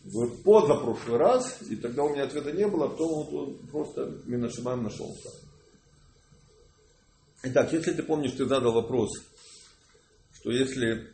В 0.04 0.44
позапрошлый 0.44 1.18
раз, 1.18 1.58
и 1.72 1.76
тогда 1.76 2.04
у 2.04 2.10
меня 2.10 2.26
ответа 2.26 2.52
не 2.52 2.68
было, 2.68 2.86
а 2.86 2.90
потом 2.90 3.26
вот 3.26 3.34
он 3.34 3.68
просто 3.68 4.16
Минашимаем 4.26 4.84
нашелся. 4.84 5.32
Итак, 7.42 7.74
если 7.74 7.94
ты 7.94 8.04
помнишь, 8.04 8.34
ты 8.34 8.46
задал 8.46 8.74
вопрос, 8.74 9.10
что 10.36 10.52
если 10.52 11.08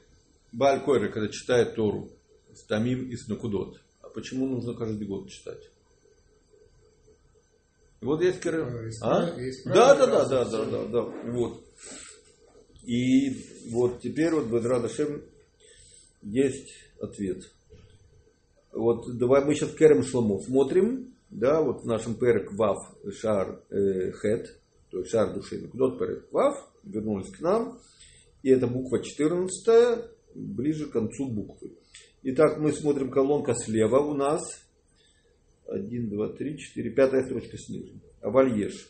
Баль 0.51 0.83
Койры, 0.83 1.13
когда 1.13 1.29
читает 1.29 1.75
Тору, 1.75 2.09
Тамим 2.67 3.09
и 3.09 3.15
Накудот, 3.29 3.79
а 4.01 4.09
почему 4.09 4.47
нужно 4.47 4.73
каждый 4.73 5.07
год 5.07 5.29
читать? 5.29 5.69
Вот 8.01 8.21
есть 8.21 8.41
Керем. 8.41 8.91
А? 9.01 9.31
Да, 9.65 9.95
да, 9.95 10.07
да, 10.07 10.25
да, 10.25 10.45
да, 10.45 10.65
да, 10.65 10.85
да. 10.85 11.01
Вот. 11.31 11.63
И 12.83 13.45
вот 13.71 14.01
теперь 14.01 14.33
вот 14.33 14.45
Бедра 14.45 14.79
Дашем 14.79 15.23
есть 16.21 16.73
ответ. 17.01 17.43
Вот 18.71 19.17
давай 19.17 19.43
мы 19.43 19.55
сейчас 19.55 19.73
Керем 19.73 20.03
Шломо 20.03 20.39
смотрим, 20.39 21.13
да, 21.29 21.61
вот 21.61 21.81
в 21.81 21.85
нашем 21.85 22.15
Перек 22.15 22.53
Вав 22.53 22.77
Шар 23.11 23.61
э, 23.69 24.11
Хет, 24.11 24.59
то 24.91 24.99
есть 24.99 25.09
Шар 25.09 25.33
Души 25.33 25.59
Накудот 25.59 25.97
Перек 25.97 26.31
Вав, 26.31 26.55
вернулись 26.83 27.31
к 27.31 27.41
нам, 27.41 27.79
и 28.43 28.51
это 28.51 28.67
буква 28.67 29.03
14, 29.03 30.05
ближе 30.35 30.85
к 30.85 30.91
концу 30.91 31.27
буквы. 31.27 31.71
Итак, 32.23 32.59
мы 32.59 32.71
смотрим 32.71 33.09
колонка 33.09 33.53
слева 33.55 33.99
у 33.99 34.13
нас, 34.13 34.41
1, 35.67 36.09
2, 36.09 36.29
3, 36.29 36.57
4, 36.57 36.89
пятая 36.91 37.25
строчка 37.25 37.57
снизу. 37.57 37.93
Авальеш. 38.21 38.89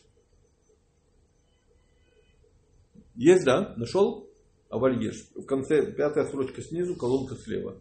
Есть, 3.14 3.44
да? 3.44 3.74
Нашел? 3.76 4.28
Авальеш. 4.68 5.28
В 5.34 5.44
конце 5.44 5.92
пятая 5.92 6.26
строчка 6.26 6.62
снизу, 6.62 6.96
колонка 6.96 7.34
слева. 7.36 7.80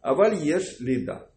Авальеш 0.00 0.78
лида. 0.80 1.30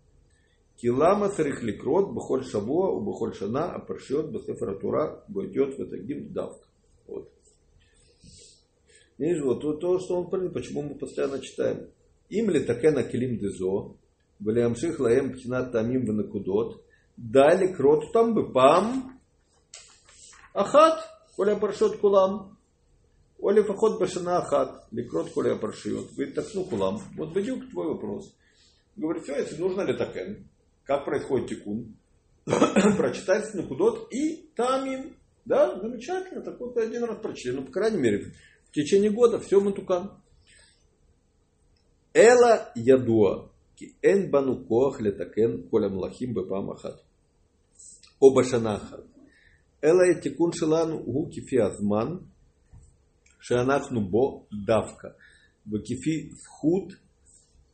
Килама 0.78 1.30
царих 1.30 1.64
ликрот, 1.64 2.14
бахоль 2.14 2.46
шабуа, 2.46 2.90
у 2.90 3.02
бахоль 3.02 3.34
шана, 3.34 3.72
а 3.74 3.80
паршиот, 3.80 4.32
басефара 4.32 4.76
тура, 4.76 5.24
бойдет 5.28 5.78
в 5.78 5.84
этагим 5.84 6.34
давка. 6.34 6.68
Вот. 7.08 7.32
Видишь, 9.18 9.44
вот 9.44 9.62
то, 9.62 9.74
то, 9.74 10.00
что 10.00 10.20
он 10.20 10.30
понял, 10.30 10.52
почему 10.52 10.82
мы 10.82 10.96
постоянно 10.96 11.40
читаем. 11.40 11.90
Им 12.30 12.50
ли 12.50 12.64
такена 12.64 13.04
килим 13.04 13.38
дезо, 13.38 13.96
Валиамших 14.40 15.00
лаем 15.00 15.34
пхинат 15.34 15.72
тамим 15.72 16.06
ванакудот, 16.06 16.83
дали 17.18 17.74
крот 17.74 18.12
там 18.12 18.34
бы 18.34 18.52
пам, 18.52 19.20
ахат, 20.54 21.04
коля 21.36 21.56
паршот 21.56 21.98
кулам, 22.00 22.54
Оли 23.44 23.62
фахот 23.62 24.00
башана 24.00 24.38
ахат, 24.38 24.86
ликрот 24.92 25.32
коля 25.34 25.58
паршиот. 25.58 26.14
Говорит, 26.14 26.34
так 26.34 26.46
ну 26.54 26.64
кулам. 26.64 27.02
Вот 27.18 27.34
бадюк 27.34 27.70
твой 27.72 27.88
вопрос. 27.88 28.34
Говорит, 28.96 29.24
все, 29.24 29.36
если 29.36 29.58
нужно 29.58 29.82
ли 29.82 29.98
такен, 29.98 30.48
как 30.86 31.04
происходит 31.04 31.50
тикун, 31.50 31.98
прочитать 32.46 33.54
накудот 33.54 34.08
и 34.14 34.50
тамим. 34.56 35.18
Да, 35.44 35.78
замечательно, 35.78 36.42
так 36.42 36.58
вот 36.58 36.78
один 36.78 37.04
раз 37.04 37.20
прочли. 37.20 37.52
Ну, 37.52 37.66
по 37.66 37.72
крайней 37.74 37.98
мере, 37.98 38.32
в 38.70 38.72
течение 38.72 39.12
года 39.12 39.40
все 39.42 39.60
матукан. 39.60 40.18
Эла 42.14 42.72
ядуа. 42.76 43.50
כי 43.83 43.93
אין 44.05 44.31
בנו 44.31 44.69
כוח 44.69 45.01
לתקן 45.01 45.51
כל 45.71 45.85
המלאכים 45.85 46.35
בפעם 46.35 46.71
אחת, 46.71 47.01
או 48.23 48.35
בשנה 48.35 48.77
אחת. 48.77 49.03
אלא 49.85 50.19
התיקון 50.19 50.51
שלנו 50.53 50.95
הוא 50.95 51.31
כפי 51.33 51.57
הזמן 51.63 52.17
שאנחנו 53.41 54.11
בו 54.11 54.47
דווקא, 54.67 55.09
וכפי 55.73 56.31
זכות 56.31 56.93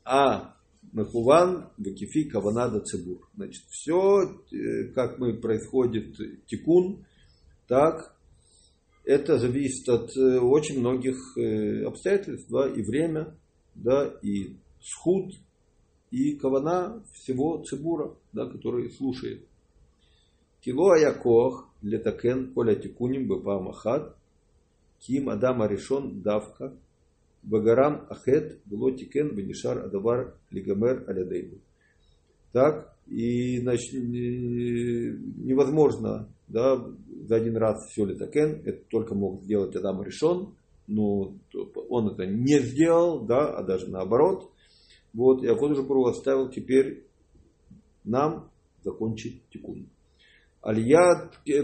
המכוון 0.06 1.64
וכפי 1.78 2.30
כוונת 2.32 2.72
הציבור. 2.80 3.20
Значит, 3.37 3.64
все, 3.70 3.98
как 4.94 5.18
мы 5.18 5.40
происходит 5.40 6.16
тикун, 6.46 7.04
так, 7.66 8.14
это 9.06 9.38
зависит 9.38 9.88
от 9.88 10.10
очень 10.42 10.80
многих 10.80 11.16
обстоятельств, 11.87 12.50
да, 12.50 12.68
и 12.68 12.82
время, 12.82 13.34
да, 13.74 14.12
и 14.22 14.56
схуд, 14.80 15.32
и 16.11 16.35
кавана 16.35 17.01
всего 17.13 17.63
цибура, 17.63 18.13
да, 18.33 18.47
который 18.47 18.91
слушает. 18.91 19.45
Кило 20.61 20.91
аякох 20.91 21.69
летакен 21.81 22.53
коля 22.53 22.75
тикуним 22.75 23.27
бепа 23.27 23.59
махат, 23.59 24.15
ким 24.99 25.29
адам 25.29 25.61
аришон 25.61 26.21
давка, 26.21 26.73
багарам 27.43 28.05
ахет 28.09 28.59
было 28.65 28.91
тикен 28.91 29.35
бенишар 29.35 29.85
адавар 29.85 30.35
лигамер 30.51 31.05
алядейну. 31.07 31.59
Так, 32.51 32.93
и 33.07 33.59
значит, 33.59 33.93
невозможно 33.93 36.27
да, 36.47 36.83
за 37.27 37.35
один 37.35 37.57
раз 37.57 37.87
все 37.89 38.05
летакен, 38.05 38.63
это 38.65 38.81
только 38.89 39.13
мог 39.13 39.43
сделать 39.43 39.75
Адам 39.75 40.01
решен, 40.01 40.55
но 40.87 41.35
он 41.89 42.09
это 42.09 42.25
не 42.25 42.57
сделал, 42.59 43.19
да, 43.21 43.55
а 43.55 43.61
даже 43.63 43.87
наоборот– 43.87 44.51
вот, 45.13 45.43
и 45.43 45.47
Акон 45.47 45.75
Жапуру 45.75 46.05
оставил 46.05 46.49
теперь 46.49 47.03
нам 48.03 48.49
закончить 48.83 49.41
тикун. 49.51 49.87
Алия 50.61 51.31
э, 51.47 51.59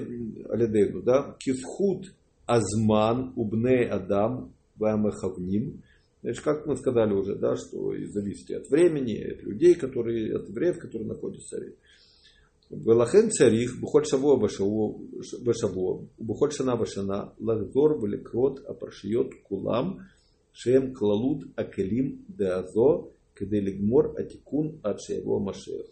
Алидейну, 0.50 1.02
да, 1.02 1.36
Кисхуд 1.40 2.14
Азман 2.46 3.34
Убне 3.36 3.86
Адам 3.86 4.54
Вамахавним. 4.78 5.82
Значит, 6.22 6.44
как 6.44 6.66
мы 6.66 6.76
сказали 6.76 7.14
уже, 7.14 7.36
да, 7.36 7.56
что 7.56 7.94
зависит 8.08 8.50
от 8.52 8.70
времени, 8.70 9.16
от 9.22 9.44
людей, 9.44 9.76
которые, 9.76 10.36
от 10.36 10.50
евреев, 10.50 10.80
которые 10.80 11.08
находятся 11.08 11.58
в. 11.60 11.76
Велахен 12.72 13.30
царих, 13.30 13.80
бухоль 13.80 14.06
шавуа 14.06 14.38
башавуа, 14.38 16.08
бухоль 16.18 16.52
шана 16.52 16.76
башана, 16.76 17.34
лахзор 17.40 18.04
великрот 18.04 18.66
апаршиот 18.66 19.36
кулам, 19.48 20.00
шем 20.52 20.94
клалут 20.94 21.46
акелим 21.56 22.26
деазо, 22.28 23.12
Кеды 23.38 23.60
лигмор 23.60 24.14
атикун 24.18 24.80
от 24.84 25.02
шиягова 25.02 25.40
машех. 25.40 25.86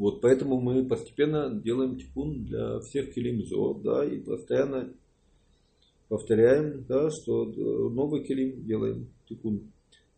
Вот, 0.00 0.22
поэтому 0.22 0.58
мы 0.58 0.82
постепенно 0.86 1.50
делаем 1.50 1.98
тикун 1.98 2.46
для 2.46 2.80
всех 2.80 3.12
келимзо, 3.12 3.74
да, 3.74 4.02
и 4.02 4.18
постоянно 4.18 4.94
повторяем, 6.08 6.86
да, 6.88 7.10
что 7.10 7.44
э, 7.44 7.54
новый 7.54 8.24
келим 8.24 8.64
делаем 8.64 9.10
тикун. 9.28 9.70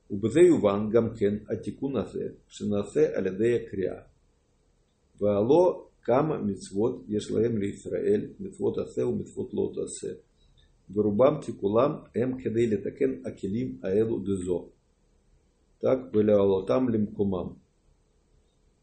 Убезе 0.08 0.46
юван 0.46 0.88
гамхен 0.88 1.44
атикун 1.48 1.96
асе. 1.96 2.36
шинасе 2.48 3.06
алядея 3.06 3.68
кря. 3.68 4.06
Ваало 5.18 5.88
кама 6.02 6.38
мицвот 6.38 7.08
ешлаем 7.08 7.58
ли 7.58 7.72
Исраэль, 7.72 8.36
мицвот 8.38 8.78
асе 8.78 9.04
у 9.04 9.12
мицвот 9.12 9.52
лот 9.52 9.78
асе. 9.78 10.20
Вырубам 10.86 11.42
тикулам 11.42 12.06
эм 12.14 12.38
кедей 12.38 12.66
летакен 12.66 13.26
акелим 13.26 13.80
аэлу 13.82 14.20
дезо. 14.20 14.68
Так, 15.82 16.12
там 16.68 16.88
лимкумам. 16.90 17.60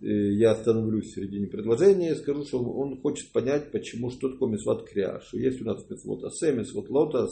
Я 0.02 0.52
остановлюсь 0.52 1.08
в 1.08 1.16
середине 1.16 1.48
предложения 1.48 2.12
и 2.12 2.16
скажу, 2.16 2.44
что 2.44 2.62
он 2.62 3.00
хочет 3.02 3.32
понять, 3.32 3.72
почему, 3.72 4.12
что 4.12 4.30
такое 4.30 4.52
мисват 4.52 4.84
крия, 4.84 5.22
что 5.22 5.38
есть 5.38 5.62
у 5.62 5.66
нас 5.66 5.90
мисвот 5.90 6.26
асе, 6.26 6.52
мисвот 6.52 6.90
лота. 6.90 7.26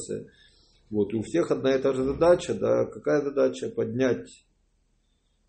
Вот, 0.89 1.13
и 1.13 1.17
у 1.17 1.21
всех 1.21 1.51
одна 1.51 1.75
и 1.75 1.81
та 1.81 1.91
же 1.91 2.05
задача, 2.05 2.53
да, 2.53 2.85
какая 2.85 3.21
задача? 3.21 3.67
Поднять 3.69 4.45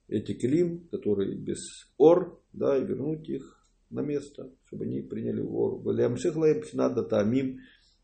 эти 0.09 0.33
клим, 0.33 0.89
которые 0.91 1.37
без 1.37 1.61
ор, 1.97 2.43
да, 2.53 2.77
и 2.77 2.85
вернуть 2.85 3.29
их 3.29 3.65
на 3.89 4.01
место, 4.01 4.51
чтобы 4.65 4.87
они 4.87 5.01
приняли 5.01 5.43
ор. 5.43 5.81
Валямшихлаем 5.81 6.63
пхинада 6.63 7.05
тамим, 7.05 7.61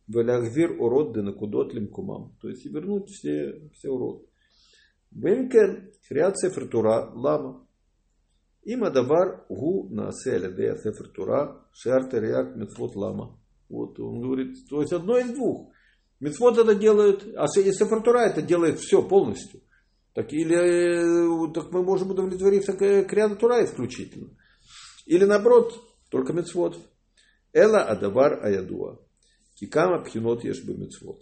валягвир 0.07 0.81
урод 0.81 1.13
денакудот 1.13 1.75
лимкумам. 1.75 2.37
То 2.41 2.51
есть 2.51 2.65
и 2.67 2.69
вернуть 2.69 3.11
все, 3.11 3.69
все 3.73 3.91
уроды. 3.91 4.27
Бенкен, 5.14 5.88
קריאת 6.08 6.34
ספר 6.36 6.66
תורה, 6.66 7.10
למה? 7.16 7.50
אם 8.68 8.84
הדבר 8.84 9.26
הוא 9.48 9.90
נעשה 9.92 10.36
על 10.36 10.44
ידי 10.44 10.70
הספר 10.70 11.08
תורה, 11.16 11.46
שער 11.74 12.04
תרי"ג 12.10 12.44
מצוות 12.56 12.96
лама. 12.96 13.40
Вот 13.70 14.00
он 14.00 14.22
говорит, 14.22 14.68
то 14.68 14.82
есть 14.82 14.94
одно 14.94 15.18
из 15.20 15.30
двух. 15.32 15.72
Мецвод 16.20 16.58
это 16.58 16.76
делает, 16.76 17.24
а 17.38 17.48
Сефер 17.48 18.02
Тура 18.02 18.26
это 18.26 18.42
делает 18.42 18.80
все 18.80 19.08
полностью. 19.08 19.62
Так 20.14 20.34
или 20.34 21.54
так 21.54 21.72
мы 21.72 21.84
можем 21.84 22.12
удовлетвориться 22.12 22.74
к 22.74 23.36
Тура 23.40 23.64
исключительно. 23.64 24.36
Или 25.06 25.26
наоборот, 25.26 25.74
только 26.10 26.34
Мецвод. 26.34 26.78
Эла 27.54 27.84
адавар 27.84 28.44
аядуа. 28.44 29.00
Кикама 29.56 30.04
пхинот 30.04 30.44
еш 30.44 30.64
бемецвот. 30.66 31.22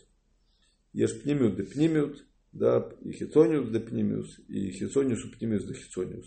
Еш 0.94 1.22
пнимют 1.22 1.58
де 1.58 1.64
пнимют, 1.64 2.26
да, 2.53 2.89
и 3.03 3.13
хитониус 3.13 3.71
де 3.71 3.81
пнимиус, 3.81 4.39
и 4.49 4.71
хитониус 4.71 5.31
пнимиус 5.39 5.65
де 5.65 5.75
хитониус. 5.75 6.27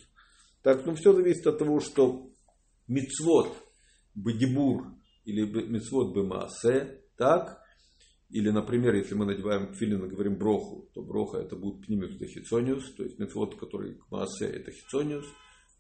Так, 0.62 0.86
ну 0.86 0.96
все 0.96 1.14
зависит 1.14 1.46
от 1.48 1.60
того, 1.60 1.80
что 1.80 2.30
мицвод 2.88 3.56
бедибур 4.16 4.88
или 5.26 5.46
мицвод 5.46 6.16
бемаасе, 6.16 7.02
так, 7.18 7.62
или, 8.30 8.50
например, 8.50 8.96
если 8.96 9.14
мы 9.14 9.26
надеваем 9.26 9.74
филин 9.76 10.04
и 10.06 10.10
говорим 10.10 10.38
броху, 10.38 10.90
то 10.94 11.04
броха 11.04 11.38
это 11.38 11.56
будет 11.56 11.86
пнимиус 11.86 12.18
де 12.18 12.26
хитониус, 12.28 12.96
то 12.96 13.04
есть 13.04 13.20
мицвод, 13.20 13.60
который 13.60 13.96
к 13.96 14.10
маасе, 14.10 14.48
это 14.48 14.72
хитониус, 14.72 15.26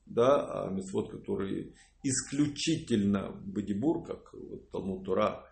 да, 0.05 0.45
а 0.45 0.69
мицвод, 0.71 1.11
который 1.11 1.75
исключительно 2.03 3.31
бадибур, 3.45 4.05
как 4.05 4.31
вот, 4.33 4.69
Талмуд 4.69 5.05
Тура 5.05 5.43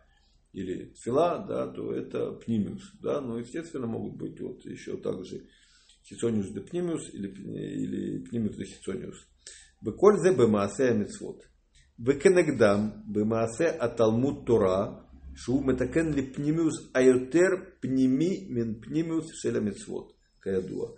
или 0.54 0.94
Тфила, 0.94 1.46
да, 1.48 1.68
то 1.68 1.94
это 1.94 2.32
пнимиус. 2.32 2.94
Да, 3.02 3.22
но, 3.22 3.40
естественно, 3.40 3.88
могут 3.88 4.16
быть 4.16 4.40
вот 4.40 4.64
еще 4.66 4.98
также 4.98 5.48
хисониус 6.06 6.52
де 6.52 6.62
пнимиус 6.62 7.14
или, 7.14 7.28
или 7.28 8.24
пнимиус 8.24 8.56
де 8.56 8.66
хисониус. 8.66 9.28
Беколь 9.82 10.20
зе 10.20 10.34
бемаасе 10.34 10.94
мицвод. 10.94 11.42
Векенегдам 11.98 13.04
бемаасе 13.08 13.66
аталмуд 13.66 14.46
Тора, 14.46 15.10
шу 15.36 15.62
метакен 15.62 16.14
ли 16.14 16.22
пнимиус 16.22 16.92
айотер 16.94 17.78
пними 17.82 18.48
мин 18.50 18.80
пнимиус 18.80 19.34
шеля 19.42 19.60
мицвод. 19.60 20.16
Каядуа. 20.40 20.96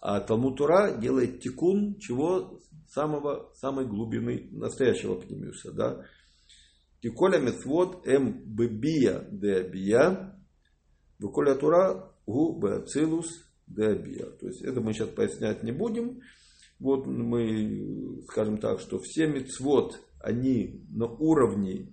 А 0.00 0.20
Талмуд 0.20 0.56
Тура 0.56 0.96
делает 0.96 1.40
тикун 1.40 1.98
чего 1.98 2.60
самого, 2.88 3.52
самой 3.54 3.86
глубины 3.86 4.48
настоящего 4.52 5.16
пнемиуса. 5.16 5.72
Да? 5.72 6.04
Тиколя 7.00 7.38
мецвод 7.38 8.06
эм 8.06 8.42
бебия 8.44 9.26
де 9.30 9.60
абия, 9.60 10.34
выколя 11.18 11.54
тура 11.54 12.12
гу 12.26 12.58
беацилус 12.58 13.26
де 13.66 13.86
абия. 13.86 14.26
То 14.40 14.46
есть 14.48 14.62
это 14.62 14.80
мы 14.80 14.92
сейчас 14.92 15.08
пояснять 15.10 15.62
не 15.62 15.72
будем. 15.72 16.20
Вот 16.80 17.06
мы 17.06 18.22
скажем 18.28 18.58
так, 18.58 18.80
что 18.80 18.98
все 19.00 19.26
мецвод, 19.26 20.00
они 20.20 20.84
на 20.90 21.06
уровне 21.06 21.92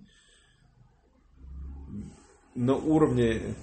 на 2.55 2.75
уровне 2.75 3.55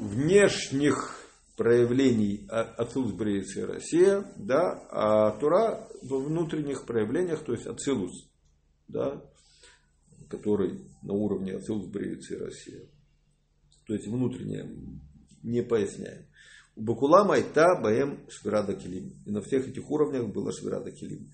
внешних 0.00 1.16
проявлений 1.56 2.46
Ацилус 2.48 3.12
Бреиция 3.12 3.66
Россия, 3.66 4.24
да, 4.36 4.82
а 4.90 5.38
Тура 5.38 5.88
во 6.02 6.18
внутренних 6.18 6.84
проявлениях, 6.84 7.44
то 7.44 7.52
есть 7.52 7.66
Ацилус, 7.66 8.28
да, 8.88 9.22
который 10.30 10.80
на 11.02 11.12
уровне 11.12 11.56
Ацилус 11.56 11.86
Бреиция 11.86 12.38
Россия. 12.38 12.82
То 13.86 13.94
есть 13.94 14.06
внутреннее 14.06 14.70
не 15.42 15.62
поясняем. 15.62 16.26
У 16.76 16.82
Бакула 16.82 17.24
Майта 17.24 17.78
Баем 17.82 18.20
Швирада 18.28 18.74
Килим. 18.74 19.12
И 19.26 19.30
на 19.30 19.42
всех 19.42 19.68
этих 19.68 19.90
уровнях 19.90 20.32
было 20.32 20.52
Швирада 20.52 20.92
Килим. 20.92 21.30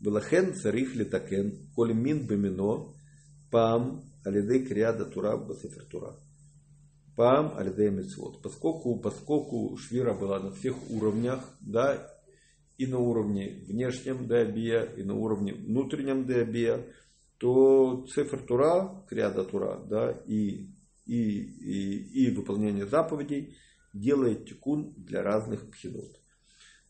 Было 0.00 0.20
хен 0.20 0.54
царих 0.54 0.94
литакен, 0.94 1.68
коль 1.74 1.92
мин 1.92 2.26
бемино, 2.26 2.94
пам, 3.50 4.04
алидей 4.24 4.64
криада 4.64 5.04
тура, 5.04 5.36
басифер 5.36 5.84
тура. 5.86 6.14
Пам 7.16 7.58
Альдей 7.58 7.90
Мецвод. 7.90 8.40
Поскольку, 8.42 9.00
поскольку 9.00 9.76
Швира 9.76 10.14
была 10.14 10.38
на 10.38 10.52
всех 10.52 10.76
уровнях, 10.88 11.40
да, 11.60 12.14
и 12.76 12.86
на 12.86 12.98
уровне 12.98 13.64
внешнем 13.66 14.28
Деабия, 14.28 14.82
и 14.82 15.02
на 15.02 15.14
уровне 15.14 15.52
внутреннем 15.52 16.26
Деабия, 16.26 16.86
то 17.38 18.04
Цифр 18.06 18.42
Тура, 18.42 19.04
Криада 19.08 19.44
Тура, 19.44 19.84
да, 19.88 20.10
и, 20.26 20.68
и, 21.06 21.40
и, 21.40 22.24
и 22.26 22.34
выполнение 22.34 22.86
заповедей 22.86 23.56
делает 23.92 24.46
тикун 24.46 24.94
для 24.96 25.22
разных 25.22 25.70
пхидот. 25.70 26.20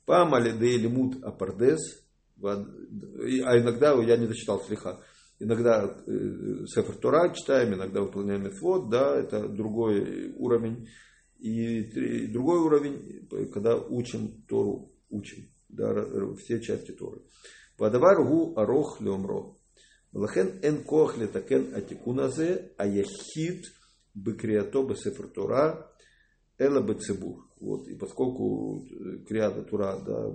Пам 0.06 0.34
Алидей 0.34 0.78
Лимут 0.78 1.22
Апардес, 1.22 2.02
а 2.42 3.58
иногда 3.58 3.92
я 4.02 4.16
не 4.16 4.26
дочитал 4.26 4.60
слиха, 4.62 5.02
Иногда 5.40 5.84
э, 5.84 6.66
Сефер 6.66 6.96
Тора 6.96 7.32
читаем, 7.32 7.74
иногда 7.74 8.00
выполняем 8.00 8.42
Митцвот, 8.42 8.90
да, 8.90 9.16
это 9.16 9.48
другой 9.48 10.32
уровень. 10.32 10.88
И 11.38 12.26
другой 12.32 12.58
уровень, 12.58 13.28
когда 13.52 13.76
учим 13.76 14.42
Тору, 14.48 14.90
учим, 15.10 15.44
да, 15.68 15.94
все 16.38 16.60
части 16.60 16.90
Торы. 16.90 17.20
Падавар 17.76 18.26
гу 18.26 18.54
арох 18.56 19.00
леомро. 19.00 19.57
Лахен 20.12 20.60
эн 20.62 20.84
коах 20.84 21.18
летакен 21.18 21.74
атикуназе, 21.74 22.72
а 22.76 22.86
яхид 22.86 23.64
бекриато 24.14 24.82
бесефер 24.82 25.28
Тора, 25.28 25.92
эла 26.58 26.80
бецебур. 26.82 27.46
Вот, 27.60 27.88
и 27.88 27.94
поскольку 27.94 28.84
э, 28.84 29.24
криада 29.26 29.62
Тура 29.64 29.98
да, 30.04 30.34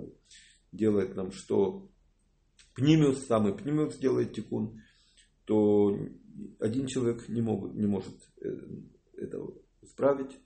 делает 0.72 1.16
нам, 1.16 1.32
что 1.32 1.88
Пнимиус, 2.74 3.26
самый 3.26 3.56
Пнимиус 3.56 3.98
делает 3.98 4.34
тикун, 4.34 4.82
то 5.44 5.96
один 6.60 6.86
человек 6.86 7.28
не, 7.28 7.40
мог, 7.40 7.74
не 7.74 7.86
может 7.86 8.14
э, 8.40 8.48
этого 9.16 9.54
исправить. 9.82 10.38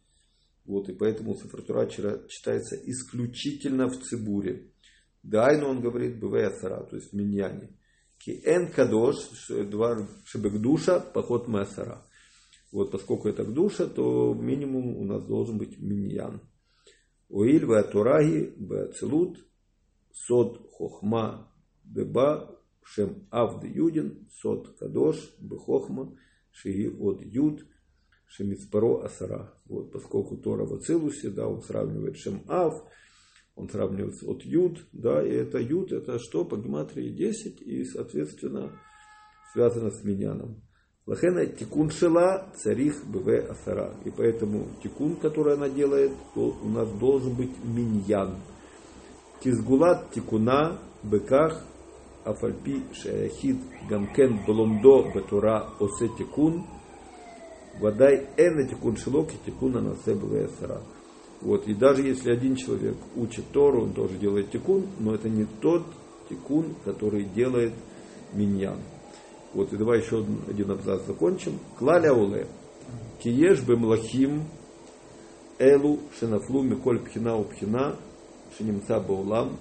Вот, 0.65 0.89
и 0.89 0.93
поэтому 0.93 1.35
Сафартура 1.35 1.89
читается 1.89 2.77
исключительно 2.77 3.89
в 3.89 3.97
Цибуре. 4.03 4.71
Дайну 5.23 5.69
он 5.69 5.81
говорит 5.81 6.21
Бывая 6.21 6.51
Сара, 6.51 6.85
то 6.85 6.97
есть 6.97 7.11
в 7.11 7.17
Миньяне. 7.17 7.71
Ки 8.19 8.41
эн 8.45 8.71
кадош, 8.71 9.17
два 9.71 10.07
шебекдуша, 10.25 11.01
поход 11.01 11.49
Масара. 11.49 12.05
Вот, 12.73 12.91
поскольку 12.91 13.29
это 13.29 13.45
душа, 13.45 13.87
то 13.87 14.35
минимум 14.35 14.97
у 14.97 15.05
нас 15.05 15.25
должен 15.25 15.59
быть 15.59 15.79
миньян. 15.79 16.41
Оиль 17.31 17.65
веатураги 17.65 18.55
беацелут, 18.57 19.39
сод 20.13 20.71
хохма 20.73 21.51
беба 21.85 22.59
Шем 22.91 23.27
Авд 23.31 23.65
Юдин, 23.65 24.29
Сот 24.41 24.79
Кадош, 24.79 25.17
Бехохма, 25.39 26.17
Шии 26.51 26.89
от 26.89 27.21
Юд, 27.21 27.67
Шемицпаро 28.27 29.03
Асара. 29.03 29.53
Вот, 29.67 29.93
поскольку 29.93 30.39
Тора 30.39 30.65
в 30.65 30.75
Ацилусе, 30.75 31.29
да, 31.29 31.47
он 31.49 31.61
сравнивает 31.61 32.17
Шем 32.17 32.45
Ав, 32.49 32.83
он 33.59 33.69
сравнивается 33.69 34.25
Вот 34.25 34.45
Юд, 34.45 34.79
да, 34.93 35.23
и 35.23 35.31
это 35.31 35.59
Юд, 35.59 35.93
это 35.93 36.19
что, 36.19 36.45
по 36.45 36.57
гематрии 36.57 37.11
10, 37.11 37.61
и, 37.63 37.85
соответственно, 37.85 38.71
связано 39.53 39.91
с 39.91 40.05
миняном. 40.05 40.63
Лахена 41.07 41.47
тикун 41.47 41.91
шела 41.91 42.53
царих 42.55 43.05
бв 43.07 43.51
асара. 43.51 43.95
И 44.05 44.11
поэтому 44.11 44.67
тикун, 44.83 45.17
который 45.17 45.55
она 45.55 45.69
делает, 45.69 46.13
то 46.35 46.55
у 46.63 46.69
нас 46.69 46.89
должен 46.99 47.35
быть 47.35 47.53
миньян. 47.65 48.37
Тизгулат 49.43 50.11
тикуна 50.13 50.79
беках 51.03 51.65
афальпи 52.25 52.83
шаяхид 52.93 53.57
гамкен 53.89 54.45
бломдо 54.47 55.11
бетура 55.15 55.71
осе 55.81 56.09
тикун. 56.19 56.67
Вадай 57.81 58.29
эна 58.37 58.69
тикун 58.69 58.97
шелок 58.99 59.31
и 59.33 59.39
тикун 59.47 59.79
анасе 59.79 60.15
бв 60.15 60.45
асара. 60.45 60.83
Вот. 61.41 61.67
И 61.69 61.75
даже 61.75 62.03
если 62.03 62.33
один 62.33 62.57
человек 62.57 62.97
учит 63.17 63.45
Тору, 63.53 63.85
он 63.85 63.93
тоже 63.93 64.17
делает 64.17 64.51
тикун, 64.51 64.87
но 64.99 65.15
это 65.15 65.29
не 65.29 65.47
тот 65.61 65.85
тикун, 66.29 66.75
который 66.85 67.25
делает 67.25 67.73
миньян. 68.33 68.79
Вот, 69.55 69.73
и 69.73 69.77
давай 69.77 70.01
еще 70.01 70.19
один, 70.19 70.41
один 70.49 70.71
абзац 70.71 71.07
закончим. 71.07 71.59
Клаля 71.79 72.13
уле. 72.13 72.47
Киеш 73.23 73.63
бемлахим 73.63 74.45
элу 75.59 76.01
шенафлу 76.19 76.63
миколь 76.63 77.01
пхина 77.01 77.37
упхина 77.37 77.97
шенемца 78.57 79.01
баулам. 79.01 79.57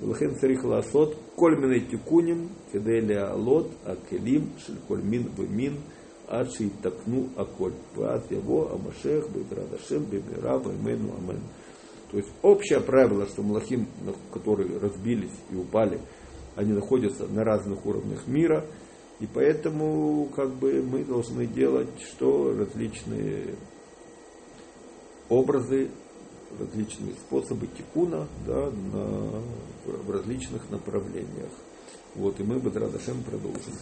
Влахен 0.00 0.36
царих 0.36 0.64
ласот 0.64 1.16
коль 1.36 1.58
минай 1.58 1.80
тикуним 1.80 2.50
кеделя 2.72 3.32
лот 3.34 3.70
акелим 3.84 4.50
шель 4.64 4.78
коль 4.88 5.02
мин 5.02 5.78
Адши 6.28 6.70
такну 6.82 7.28
аколь. 7.36 7.74
Пат 7.94 8.30
его 8.30 8.72
амашех 8.72 9.30
бейдрадашем 9.30 10.04
бемира 10.04 10.58
беймену 10.58 11.14
амен. 11.18 11.40
То 12.10 12.18
есть 12.18 12.28
общее 12.42 12.80
правило, 12.80 13.26
что 13.26 13.42
млахим, 13.42 13.86
которые 14.32 14.78
разбились 14.78 15.32
и 15.50 15.56
упали, 15.56 15.98
они 16.56 16.72
находятся 16.72 17.26
на 17.26 17.42
разных 17.42 17.86
уровнях 17.86 18.26
мира, 18.26 18.66
и 19.20 19.26
поэтому 19.26 20.28
как 20.36 20.52
бы 20.52 20.82
мы 20.82 21.04
должны 21.04 21.46
делать 21.46 21.88
что 22.02 22.54
различные 22.54 23.54
образы, 25.30 25.88
различные 26.58 27.14
способы 27.14 27.66
тикуна 27.66 28.26
да, 28.46 28.70
на, 28.70 29.40
в 29.86 30.10
различных 30.10 30.68
направлениях. 30.70 31.50
Вот, 32.14 32.38
и 32.40 32.42
мы, 32.42 32.56
бы 32.56 32.68
Бадрадашем, 32.68 33.22
продолжим. 33.22 33.72